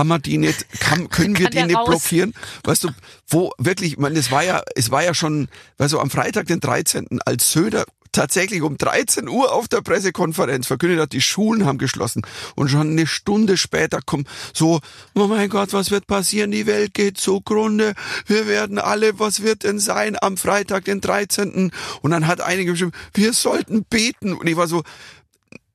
[0.00, 1.86] kann man die nicht, kann, können wir die nicht raus?
[1.86, 2.32] blockieren?
[2.64, 2.88] Weißt du,
[3.28, 6.46] wo wirklich, ich meine, es war ja, es war ja schon, weißt du, am Freitag,
[6.46, 11.66] den 13., als Söder tatsächlich um 13 Uhr auf der Pressekonferenz verkündet hat, die Schulen
[11.66, 12.22] haben geschlossen.
[12.56, 14.80] Und schon eine Stunde später kommt so,
[15.14, 16.50] oh mein Gott, was wird passieren?
[16.50, 17.92] Die Welt geht zugrunde.
[18.26, 21.72] Wir werden alle, was wird denn sein am Freitag, den 13.
[22.00, 24.32] Und dann hat einige geschrieben, wir sollten beten.
[24.32, 24.82] Und ich war so,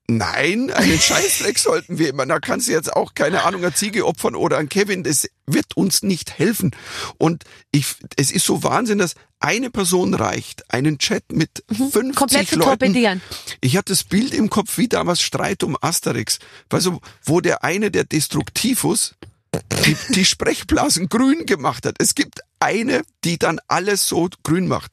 [0.08, 2.26] Nein, einen Scheißdreck sollten wir immer.
[2.26, 5.02] Da kannst du jetzt auch, keine Ahnung, eine Ziege opfern oder ein Kevin.
[5.02, 6.70] Das wird uns nicht helfen.
[7.18, 11.90] Und ich, es ist so Wahnsinn, dass eine Person reicht, einen Chat mit mhm.
[11.90, 12.62] 50 Komplett Leuten.
[12.62, 13.20] Torpedieren.
[13.60, 16.38] Ich hatte das Bild im Kopf wie damals Streit um Asterix.
[16.70, 19.16] Weißt du, wo der eine, der Destruktivus,
[19.84, 21.96] die, die Sprechblasen grün gemacht hat.
[21.98, 24.92] Es gibt eine, die dann alles so grün macht.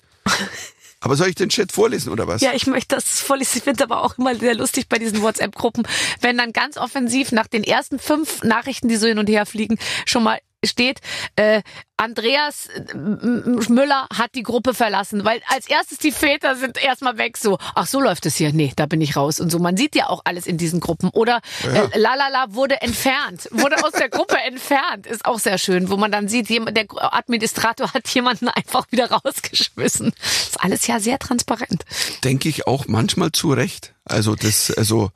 [1.04, 2.42] Aber soll ich den Chat vorlesen oder was?
[2.42, 3.58] Ja, ich möchte das vorlesen.
[3.58, 5.86] Ich finde aber auch immer sehr lustig bei diesen WhatsApp-Gruppen,
[6.22, 9.78] wenn dann ganz offensiv nach den ersten fünf Nachrichten, die so hin und her fliegen,
[10.06, 11.00] schon mal steht,
[11.36, 11.62] äh,
[11.98, 17.38] Andreas äh, Müller hat die Gruppe verlassen, weil als erstes die Väter sind erstmal weg,
[17.38, 19.60] so, ach so läuft es hier, nee, da bin ich raus und so.
[19.60, 21.10] Man sieht ja auch alles in diesen Gruppen.
[21.10, 21.86] Oder ja.
[21.86, 26.12] äh, Lalala wurde entfernt, wurde aus der Gruppe entfernt, ist auch sehr schön, wo man
[26.12, 30.14] dann sieht, der Administrator hat jemanden einfach wieder rausgeschmissen.
[30.22, 31.86] Ist alles ja sehr transparent.
[32.24, 33.94] Denke ich auch manchmal zu Recht.
[34.06, 35.12] Also das, also,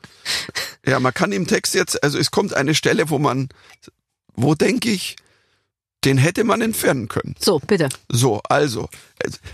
[0.85, 3.49] ja, man kann im Text jetzt, also es kommt eine Stelle, wo man,
[4.35, 5.17] wo denke ich,
[6.07, 7.35] den hätte man entfernen können.
[7.37, 7.89] So, bitte.
[8.07, 8.87] So, also,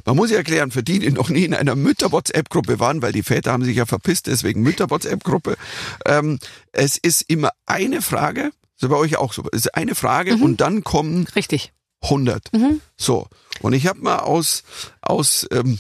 [0.06, 3.24] man muss ja erklären, für die, die noch nie in einer Mütter-WhatsApp-Gruppe waren, weil die
[3.24, 5.58] Väter haben sich ja verpisst, deswegen Mütter-WhatsApp-Gruppe.
[6.06, 6.38] Ähm,
[6.72, 10.44] es ist immer eine Frage, so bei euch auch so, es ist eine Frage mhm.
[10.44, 11.74] und dann kommen Richtig.
[12.04, 12.54] 100.
[12.54, 12.82] Mhm.
[12.96, 13.28] So,
[13.62, 14.64] und ich habe mal aus,
[15.02, 15.80] aus ähm,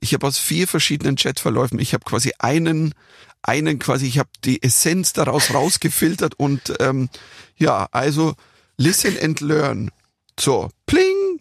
[0.00, 2.94] ich habe aus vier verschiedenen Chatverläufen, ich habe quasi einen,
[3.42, 7.08] einen quasi, ich habe die Essenz daraus rausgefiltert und ähm,
[7.56, 8.34] ja, also
[8.76, 9.90] listen and learn.
[10.38, 11.40] So, pling.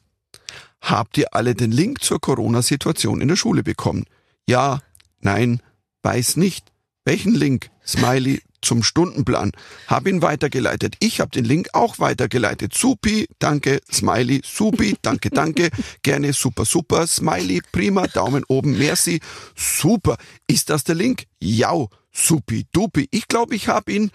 [0.82, 4.06] Habt ihr alle den Link zur Corona-Situation in der Schule bekommen?
[4.48, 4.82] Ja,
[5.20, 5.62] nein,
[6.02, 6.72] weiß nicht.
[7.06, 7.70] Welchen Link?
[7.86, 9.52] Smiley zum Stundenplan.
[9.88, 10.96] Hab ihn weitergeleitet.
[11.00, 12.76] Ich habe den Link auch weitergeleitet.
[12.76, 15.70] Supi, danke, Smiley, supi, danke, danke.
[16.04, 19.20] Gerne, super, super, Smiley, prima, Daumen oben, merci,
[19.56, 20.18] super.
[20.48, 21.26] Ist das der Link?
[21.39, 21.74] Ja,
[22.12, 23.08] supi, dupi.
[23.12, 24.12] Ich glaube, ich habe ihn.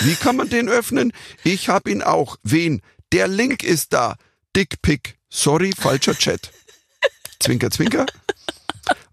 [0.00, 1.12] Wie kann man den öffnen?
[1.44, 2.36] Ich habe ihn auch.
[2.42, 2.82] Wen?
[3.12, 4.16] Der Link ist da.
[4.54, 5.16] Dickpick.
[5.28, 6.50] Sorry, falscher Chat.
[7.40, 8.06] Zwinker, zwinker.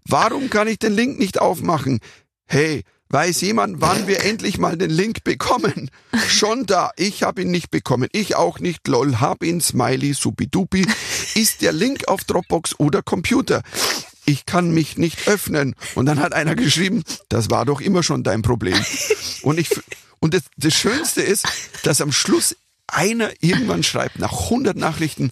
[0.04, 2.00] Warum kann ich den Link nicht aufmachen?
[2.46, 5.90] Hey, Weiß jemand, wann wir endlich mal den Link bekommen?
[6.28, 6.90] Schon da.
[6.96, 8.08] Ich habe ihn nicht bekommen.
[8.10, 8.88] Ich auch nicht.
[8.88, 9.20] Lol.
[9.20, 9.60] Hab ihn.
[9.60, 10.12] Smiley.
[10.12, 10.84] Supidupi.
[11.36, 13.62] Ist der Link auf Dropbox oder Computer?
[14.24, 15.76] Ich kann mich nicht öffnen.
[15.94, 18.76] Und dann hat einer geschrieben, das war doch immer schon dein Problem.
[19.42, 19.68] Und ich,
[20.18, 21.46] und das, das Schönste ist,
[21.84, 25.30] dass am Schluss einer irgendwann schreibt, nach 100 Nachrichten,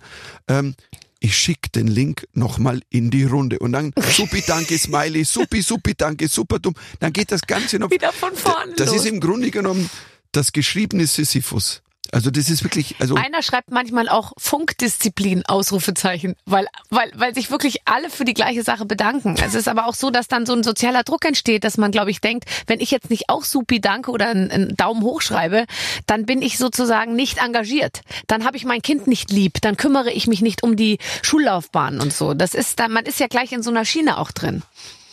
[0.48, 0.74] ähm,
[1.20, 3.59] ich schick den Link nochmal in die Runde.
[3.59, 6.74] Und dann supi, danke, Smiley, supi, supi, danke, super dumm.
[7.00, 7.90] Dann geht das Ganze noch.
[7.90, 8.74] Wieder von vorne.
[8.76, 8.96] Das los.
[8.96, 9.88] ist im Grunde genommen
[10.32, 11.82] das geschriebene Sisyphus.
[12.15, 17.51] Also das ist wirklich, also Einer schreibt manchmal auch Funkdisziplin, Ausrufezeichen, weil, weil, weil sich
[17.51, 19.35] wirklich alle für die gleiche Sache bedanken.
[19.45, 22.12] Es ist aber auch so, dass dann so ein sozialer Druck entsteht, dass man, glaube
[22.12, 25.67] ich, denkt, wenn ich jetzt nicht auch Supi danke oder einen, einen Daumen hoch schreibe,
[26.07, 28.03] dann bin ich sozusagen nicht engagiert.
[28.29, 32.01] Dann habe ich mein Kind nicht lieb, dann kümmere ich mich nicht um die Schullaufbahn
[32.01, 32.33] und so.
[32.33, 34.62] Das ist dann, man ist ja gleich in so einer Schiene auch drin.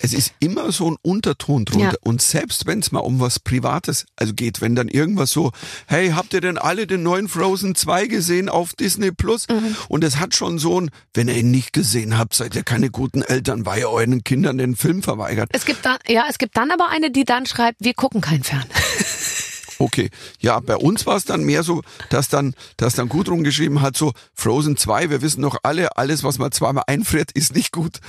[0.01, 1.93] Es ist immer so ein Unterton drunter.
[1.93, 1.97] Ja.
[2.01, 5.51] Und selbst wenn es mal um was Privates also geht, wenn dann irgendwas so,
[5.87, 9.47] hey, habt ihr denn alle den neuen Frozen 2 gesehen auf Disney Plus?
[9.47, 9.75] Mhm.
[9.87, 12.89] Und es hat schon so ein, wenn ihr ihn nicht gesehen habt, seid ihr keine
[12.89, 15.49] guten Eltern, weil ihr euren Kindern den Film verweigert.
[15.53, 18.43] Es gibt dann, ja, es gibt dann aber eine, die dann schreibt, wir gucken kein
[18.43, 18.65] Fern.
[19.81, 20.09] Okay,
[20.39, 23.97] ja, bei uns war es dann mehr so, dass dann, dass dann Gudrun geschrieben hat,
[23.97, 27.99] so Frozen 2, wir wissen doch alle, alles, was man zweimal einfriert, ist nicht gut.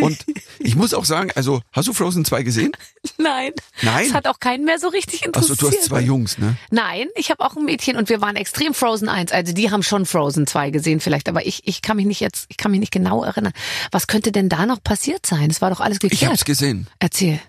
[0.00, 0.24] Und
[0.60, 2.72] ich muss auch sagen, also, hast du Frozen 2 gesehen?
[3.18, 3.52] Nein.
[3.82, 4.04] Nein?
[4.06, 5.62] Das hat auch keinen mehr so richtig Achso, interessiert.
[5.62, 6.56] du hast zwei Jungs, ne?
[6.70, 9.32] Nein, ich habe auch ein Mädchen und wir waren extrem Frozen 1.
[9.32, 12.46] Also die haben schon Frozen 2 gesehen vielleicht, aber ich, ich kann mich nicht jetzt,
[12.48, 13.52] ich kann mich nicht genau erinnern.
[13.90, 15.50] Was könnte denn da noch passiert sein?
[15.50, 16.32] Es war doch alles Ich geklärt.
[16.32, 16.86] hab's gesehen.
[17.00, 17.40] Erzähl.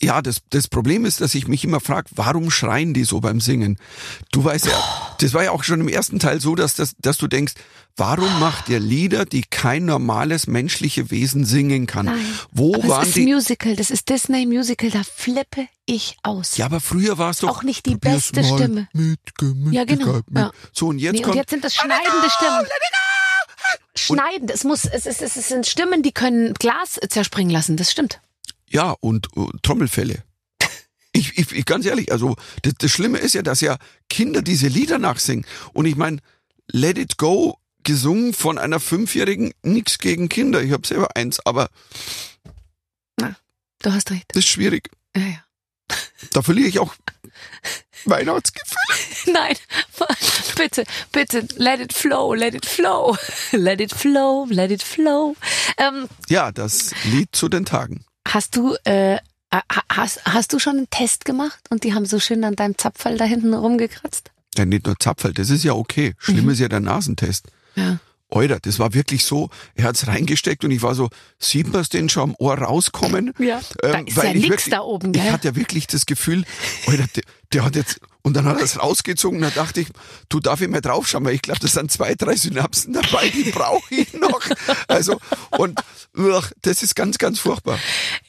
[0.00, 3.40] Ja, das, das Problem ist, dass ich mich immer frage, warum schreien die so beim
[3.40, 3.78] Singen?
[4.30, 7.18] Du weißt ja, das war ja auch schon im ersten Teil so, dass, das, dass
[7.18, 7.54] du denkst,
[7.96, 12.06] warum macht ihr Lieder, die kein normales menschliche Wesen singen kann?
[12.06, 12.24] Nein.
[12.50, 13.26] Wo aber waren es ist die?
[13.26, 16.56] Musical, das ist Disney Musical, da flippe ich aus.
[16.56, 18.88] Ja, aber früher war es doch Auch nicht die beste Stimme.
[18.92, 19.20] Mit.
[19.70, 20.20] Ja, genau.
[20.34, 20.50] Ja.
[20.72, 22.66] So und jetzt Nee, und kommt jetzt sind das schneidende Stimmen.
[23.94, 24.50] Schneidend.
[24.50, 27.76] Es muss, es, ist, es sind Stimmen, die können Glas zerspringen lassen.
[27.76, 28.20] Das stimmt.
[28.72, 30.24] Ja, und äh, Trommelfälle.
[31.12, 33.76] Ich, ich, ich ganz ehrlich, also das, das Schlimme ist ja, dass ja
[34.08, 35.44] Kinder diese Lieder nachsingen.
[35.74, 36.18] Und ich meine,
[36.68, 40.62] Let It Go gesungen von einer Fünfjährigen, nix gegen Kinder.
[40.62, 41.68] Ich habe selber eins, aber
[43.82, 44.24] Du hast recht.
[44.28, 44.90] das ist schwierig.
[45.16, 45.96] Ja, ja.
[46.30, 46.94] Da verliere ich auch
[48.04, 48.78] Weihnachtsgefühle.
[49.32, 49.56] Nein,
[50.56, 53.16] bitte, bitte, let it flow, let it flow,
[53.52, 55.34] let it flow, let it flow.
[55.78, 58.04] Ähm, Ja, das Lied zu den Tagen.
[58.26, 59.16] Hast du, äh,
[59.52, 62.76] ha- hast, hast du schon einen Test gemacht und die haben so schön an deinem
[62.78, 64.30] Zapfall da hinten rumgekratzt?
[64.56, 66.14] Ja, nicht nur Zapfel, das ist ja okay.
[66.18, 67.46] Schlimm ist ja der Nasentest.
[67.74, 67.98] Ja.
[68.28, 72.08] Alter, das war wirklich so, er hat's reingesteckt und ich war so, sieht man's denn
[72.08, 73.34] schon am Ohr rauskommen?
[73.38, 73.60] Ja.
[73.82, 75.32] Da ist ja Ähm, ich nix da oben, Ich gell?
[75.32, 76.44] hatte ja wirklich das Gefühl,
[76.86, 79.88] Alter, der, der hat jetzt, und dann hat er es rausgezogen, da dachte ich,
[80.28, 83.50] du darf ich mal draufschauen, weil ich glaube, das sind zwei, drei Synapsen dabei, die
[83.50, 84.40] brauche ich noch.
[84.88, 85.18] Also,
[85.50, 85.80] und
[86.16, 87.78] uch, das ist ganz, ganz furchtbar.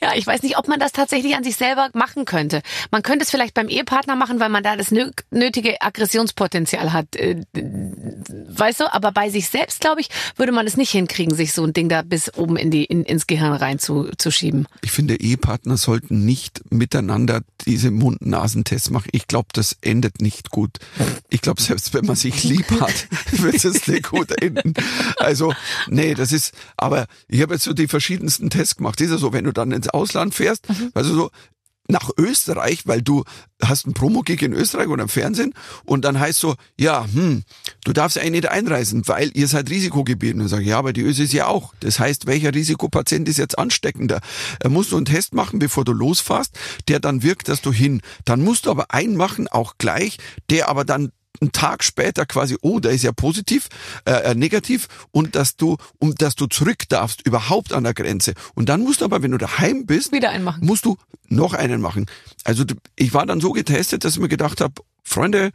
[0.02, 2.62] Ja, ich weiß nicht, ob man das tatsächlich an sich selber machen könnte.
[2.92, 7.16] Man könnte es vielleicht beim Ehepartner machen, weil man da das nö- nötige Aggressionspotenzial hat.
[7.16, 7.42] Äh,
[8.56, 11.64] Weißt du, aber bei sich selbst, glaube ich, würde man es nicht hinkriegen, sich so
[11.64, 14.68] ein Ding da bis oben in die, in, ins Gehirn reinzuschieben.
[14.82, 19.10] Ich finde, Ehepartner sollten nicht miteinander diese Mund-Nasentests machen.
[19.12, 20.78] Ich glaube, das endet nicht gut.
[21.30, 24.74] Ich glaube, selbst wenn man sich lieb hat, wird es nicht gut enden.
[25.18, 25.54] Also,
[25.88, 29.00] nee, das ist, aber ich habe jetzt so die verschiedensten Tests gemacht.
[29.02, 31.32] Ist ja so, wenn du dann ins Ausland fährst, also so,
[31.88, 33.24] nach Österreich, weil du
[33.62, 35.54] hast einen Promo-Gig in Österreich oder im Fernsehen
[35.86, 37.44] und dann heißt so, ja, hm,
[37.84, 40.34] du darfst eigentlich nicht einreisen, weil ihr seid Risikogebiet.
[40.34, 41.74] Und dann sage ich, ja, aber die Ösis ja auch.
[41.80, 44.22] Das heißt, welcher Risikopatient ist jetzt ansteckender?
[44.60, 46.58] Da musst du einen Test machen, bevor du losfährst,
[46.88, 48.02] der dann wirkt, dass du hin.
[48.26, 50.18] Dann musst du aber einen machen, auch gleich,
[50.50, 51.12] der aber dann
[51.42, 53.68] einen Tag später quasi, oh, da ist ja positiv,
[54.06, 58.34] äh, äh, negativ und dass du, um dass du zurück darfst, überhaupt an der Grenze.
[58.56, 60.66] Und dann musst du aber, wenn du daheim bist, Wieder einen machen.
[60.66, 62.06] musst du noch einen machen.
[62.44, 62.64] Also
[62.96, 64.74] ich war dann so getestet, dass ich mir gedacht habe,
[65.04, 65.52] Freunde,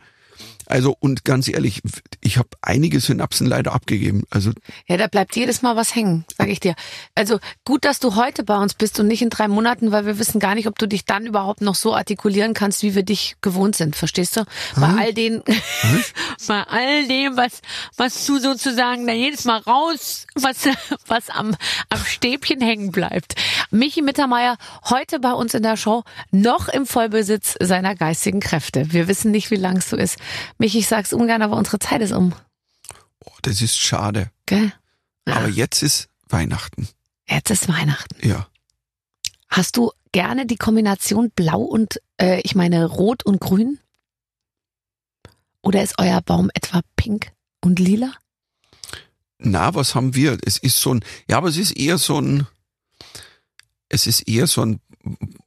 [0.68, 1.82] also und ganz ehrlich,
[2.20, 4.24] ich habe einige Synapsen leider abgegeben.
[4.30, 4.52] Also
[4.86, 6.74] Ja, da bleibt jedes Mal was hängen, sag ich dir.
[7.14, 10.18] Also gut, dass du heute bei uns bist und nicht in drei Monaten, weil wir
[10.18, 13.36] wissen gar nicht, ob du dich dann überhaupt noch so artikulieren kannst, wie wir dich
[13.40, 13.96] gewohnt sind.
[13.96, 14.44] Verstehst du?
[14.76, 15.42] Bei all den,
[16.46, 17.62] bei all dem, was,
[17.96, 20.68] was du sozusagen da jedes Mal raus, was,
[21.06, 21.56] was am,
[21.88, 23.34] am Stäbchen hängen bleibt.
[23.70, 24.56] Michi Mittermeier
[24.88, 28.92] heute bei uns in der Show noch im Vollbesitz seiner geistigen Kräfte.
[28.92, 30.18] Wir wissen nicht, wie lang es so ist.
[30.58, 32.34] Michi, ich sag's ungern, aber unsere Zeit ist um.
[33.24, 34.30] oh, das ist schade.
[34.46, 34.72] Gell?
[35.24, 36.88] Aber jetzt ist Weihnachten.
[37.28, 38.26] Jetzt ist Weihnachten.
[38.26, 38.48] Ja.
[39.48, 43.78] Hast du gerne die Kombination Blau und, äh, ich meine, Rot und Grün?
[45.62, 48.12] Oder ist euer Baum etwa pink und lila?
[49.38, 50.38] Na, was haben wir?
[50.44, 52.46] Es ist so ein, ja, aber es ist eher so ein,
[53.88, 54.80] es ist eher so ein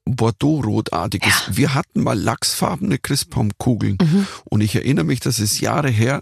[0.06, 1.46] Bordeaux-rotartiges.
[1.48, 1.58] Ja.
[1.58, 4.28] Wir hatten mal lachsfarbene Christbaumkugeln Mhm.
[4.46, 6.22] und ich erinnere mich, das ist Jahre her,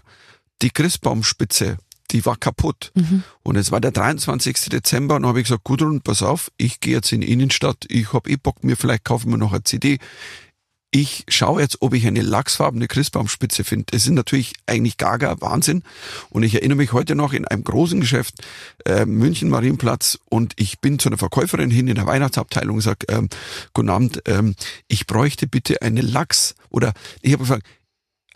[0.62, 1.78] die Christbaumspitze,
[2.10, 2.92] die war kaputt.
[2.94, 3.22] Mhm.
[3.42, 4.70] Und es war der 23.
[4.70, 8.12] Dezember und habe ich gesagt, Gudrun, pass auf, ich gehe jetzt in die Innenstadt, ich
[8.12, 9.98] hab eh Bock, mir vielleicht kaufen wir noch eine CD.
[10.92, 13.86] Ich schaue jetzt, ob ich eine lachsfarbene Christbaumspitze finde.
[13.92, 15.84] Das ist natürlich eigentlich gaga Wahnsinn.
[16.30, 18.34] Und ich erinnere mich heute noch in einem großen Geschäft,
[18.84, 23.06] äh, München Marienplatz, und ich bin zu einer Verkäuferin hin in der Weihnachtsabteilung und sage,
[23.08, 23.28] ähm,
[23.72, 24.56] guten Abend, ähm,
[24.88, 27.66] ich bräuchte bitte eine Lachs, oder ich habe gefragt,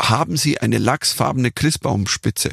[0.01, 2.53] haben Sie eine lachsfarbene Christbaumspitze?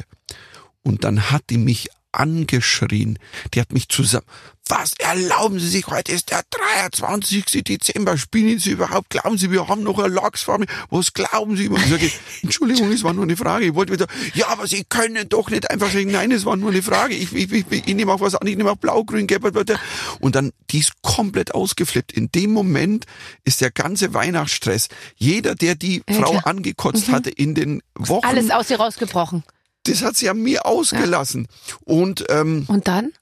[0.82, 3.18] Und dann hat die mich angeschrien.
[3.54, 4.26] Die hat mich zusammen.
[4.68, 5.88] Was erlauben Sie sich?
[5.88, 7.64] Heute ist der 23.
[7.64, 8.16] Dezember.
[8.16, 9.10] Spielen Sie überhaupt?
[9.10, 10.66] Glauben Sie, wir haben noch eine Lachsfarbe?
[10.88, 11.68] Was glauben Sie?
[11.68, 12.10] Und ich sage,
[12.42, 13.66] Entschuldigung, es war nur eine Frage.
[13.66, 16.70] Ich wollte wieder, ja, aber Sie können doch nicht einfach sagen, nein, es war nur
[16.70, 17.14] eine Frage.
[17.14, 18.46] Ich, ich, ich, ich nehme auch was an.
[18.46, 19.42] Ich nehme auch blau, grün, gelb.
[20.20, 22.12] Und dann, die ist komplett ausgeflippt.
[22.12, 23.06] In dem Moment
[23.44, 24.88] ist der ganze Weihnachtsstress.
[25.16, 29.42] Jeder, der die Ja, Frau angekotzt hatte in den Wochen, Alles aus dir rausgebrochen.
[29.84, 31.48] Das hat sie an mir ausgelassen.
[31.84, 33.12] Und ähm, Und dann?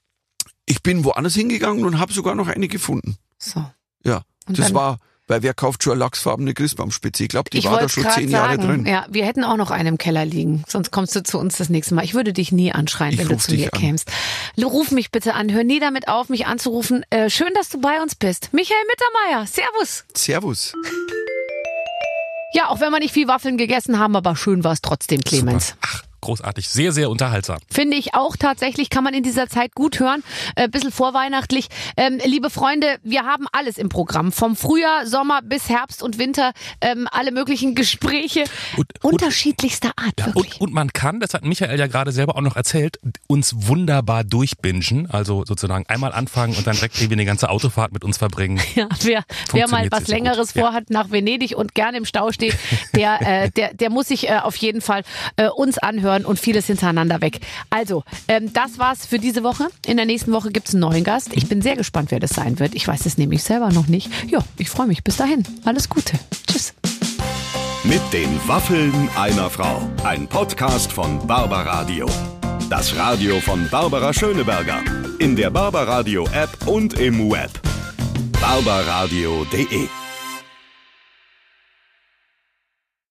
[0.67, 3.17] ich bin woanders hingegangen und habe sogar noch eine gefunden.
[3.39, 3.65] So.
[4.05, 7.23] Ja, Und das war, weil wer kauft schon eine lachsfarbene Christbaumspitze?
[7.25, 8.87] Ich glaube, die ich war da schon zehn Jahre sagen, drin.
[8.87, 10.63] ja, wir hätten auch noch einen im Keller liegen.
[10.69, 12.05] Sonst kommst du zu uns das nächste Mal.
[12.05, 13.81] Ich würde dich nie anschreien, Ich wenn du zu mir an.
[13.81, 14.11] kämst.
[14.63, 15.53] Ruf mich bitte an.
[15.53, 17.05] Hör nie damit auf, mich anzurufen.
[17.11, 18.51] Äh, schön, dass du bei uns bist.
[18.53, 19.47] Michael Mittermeier.
[19.47, 20.05] Servus.
[20.15, 20.73] Servus.
[22.53, 25.69] Ja, auch wenn wir nicht viel Waffeln gegessen haben, aber schön war es trotzdem, Clemens.
[25.69, 25.79] Super.
[25.87, 26.69] Ach, großartig.
[26.69, 27.59] Sehr, sehr unterhaltsam.
[27.71, 30.23] Finde ich auch tatsächlich, kann man in dieser Zeit gut hören.
[30.57, 31.69] Äh, bisschen vorweihnachtlich.
[31.97, 34.33] Ähm, liebe Freunde, wir haben alles im Programm.
[34.33, 36.53] Vom Frühjahr, Sommer bis Herbst und Winter.
[36.81, 38.45] Ähm, alle möglichen Gespräche
[38.77, 42.41] Und- unterschiedlichster Art, Ja, und, und man kann, das hat Michael ja gerade selber auch
[42.41, 45.09] noch erzählt, uns wunderbar durchbingen.
[45.11, 48.61] Also sozusagen einmal anfangen und dann direkt irgendwie eine ganze Autofahrt mit uns verbringen.
[48.75, 50.57] Ja, wer, wer mal was Längeres gut.
[50.57, 50.63] Ja.
[50.63, 52.57] vorhat nach Venedig und gerne im Stau steht,
[52.95, 55.03] der, äh, der, der muss sich äh, auf jeden Fall
[55.37, 57.41] äh, uns anhören und vieles hintereinander weg.
[57.71, 59.69] Also, ähm, das war's für diese Woche.
[59.87, 61.31] In der nächsten Woche gibt's einen neuen Gast.
[61.33, 62.75] Ich bin sehr gespannt, wer das sein wird.
[62.75, 64.11] Ich weiß es nämlich selber noch nicht.
[64.29, 65.05] Ja, ich freue mich.
[65.05, 65.45] Bis dahin.
[65.65, 66.19] Alles Gute.
[66.47, 66.75] Tschüss.
[67.85, 69.83] Mit den Waffeln einer Frau.
[70.05, 72.07] Ein Podcast von Barbaradio.
[72.69, 74.81] Das Radio von Barbara Schöneberger.
[75.19, 77.51] In der Barbaradio App und im Web.
[78.41, 79.89] barbaradio.de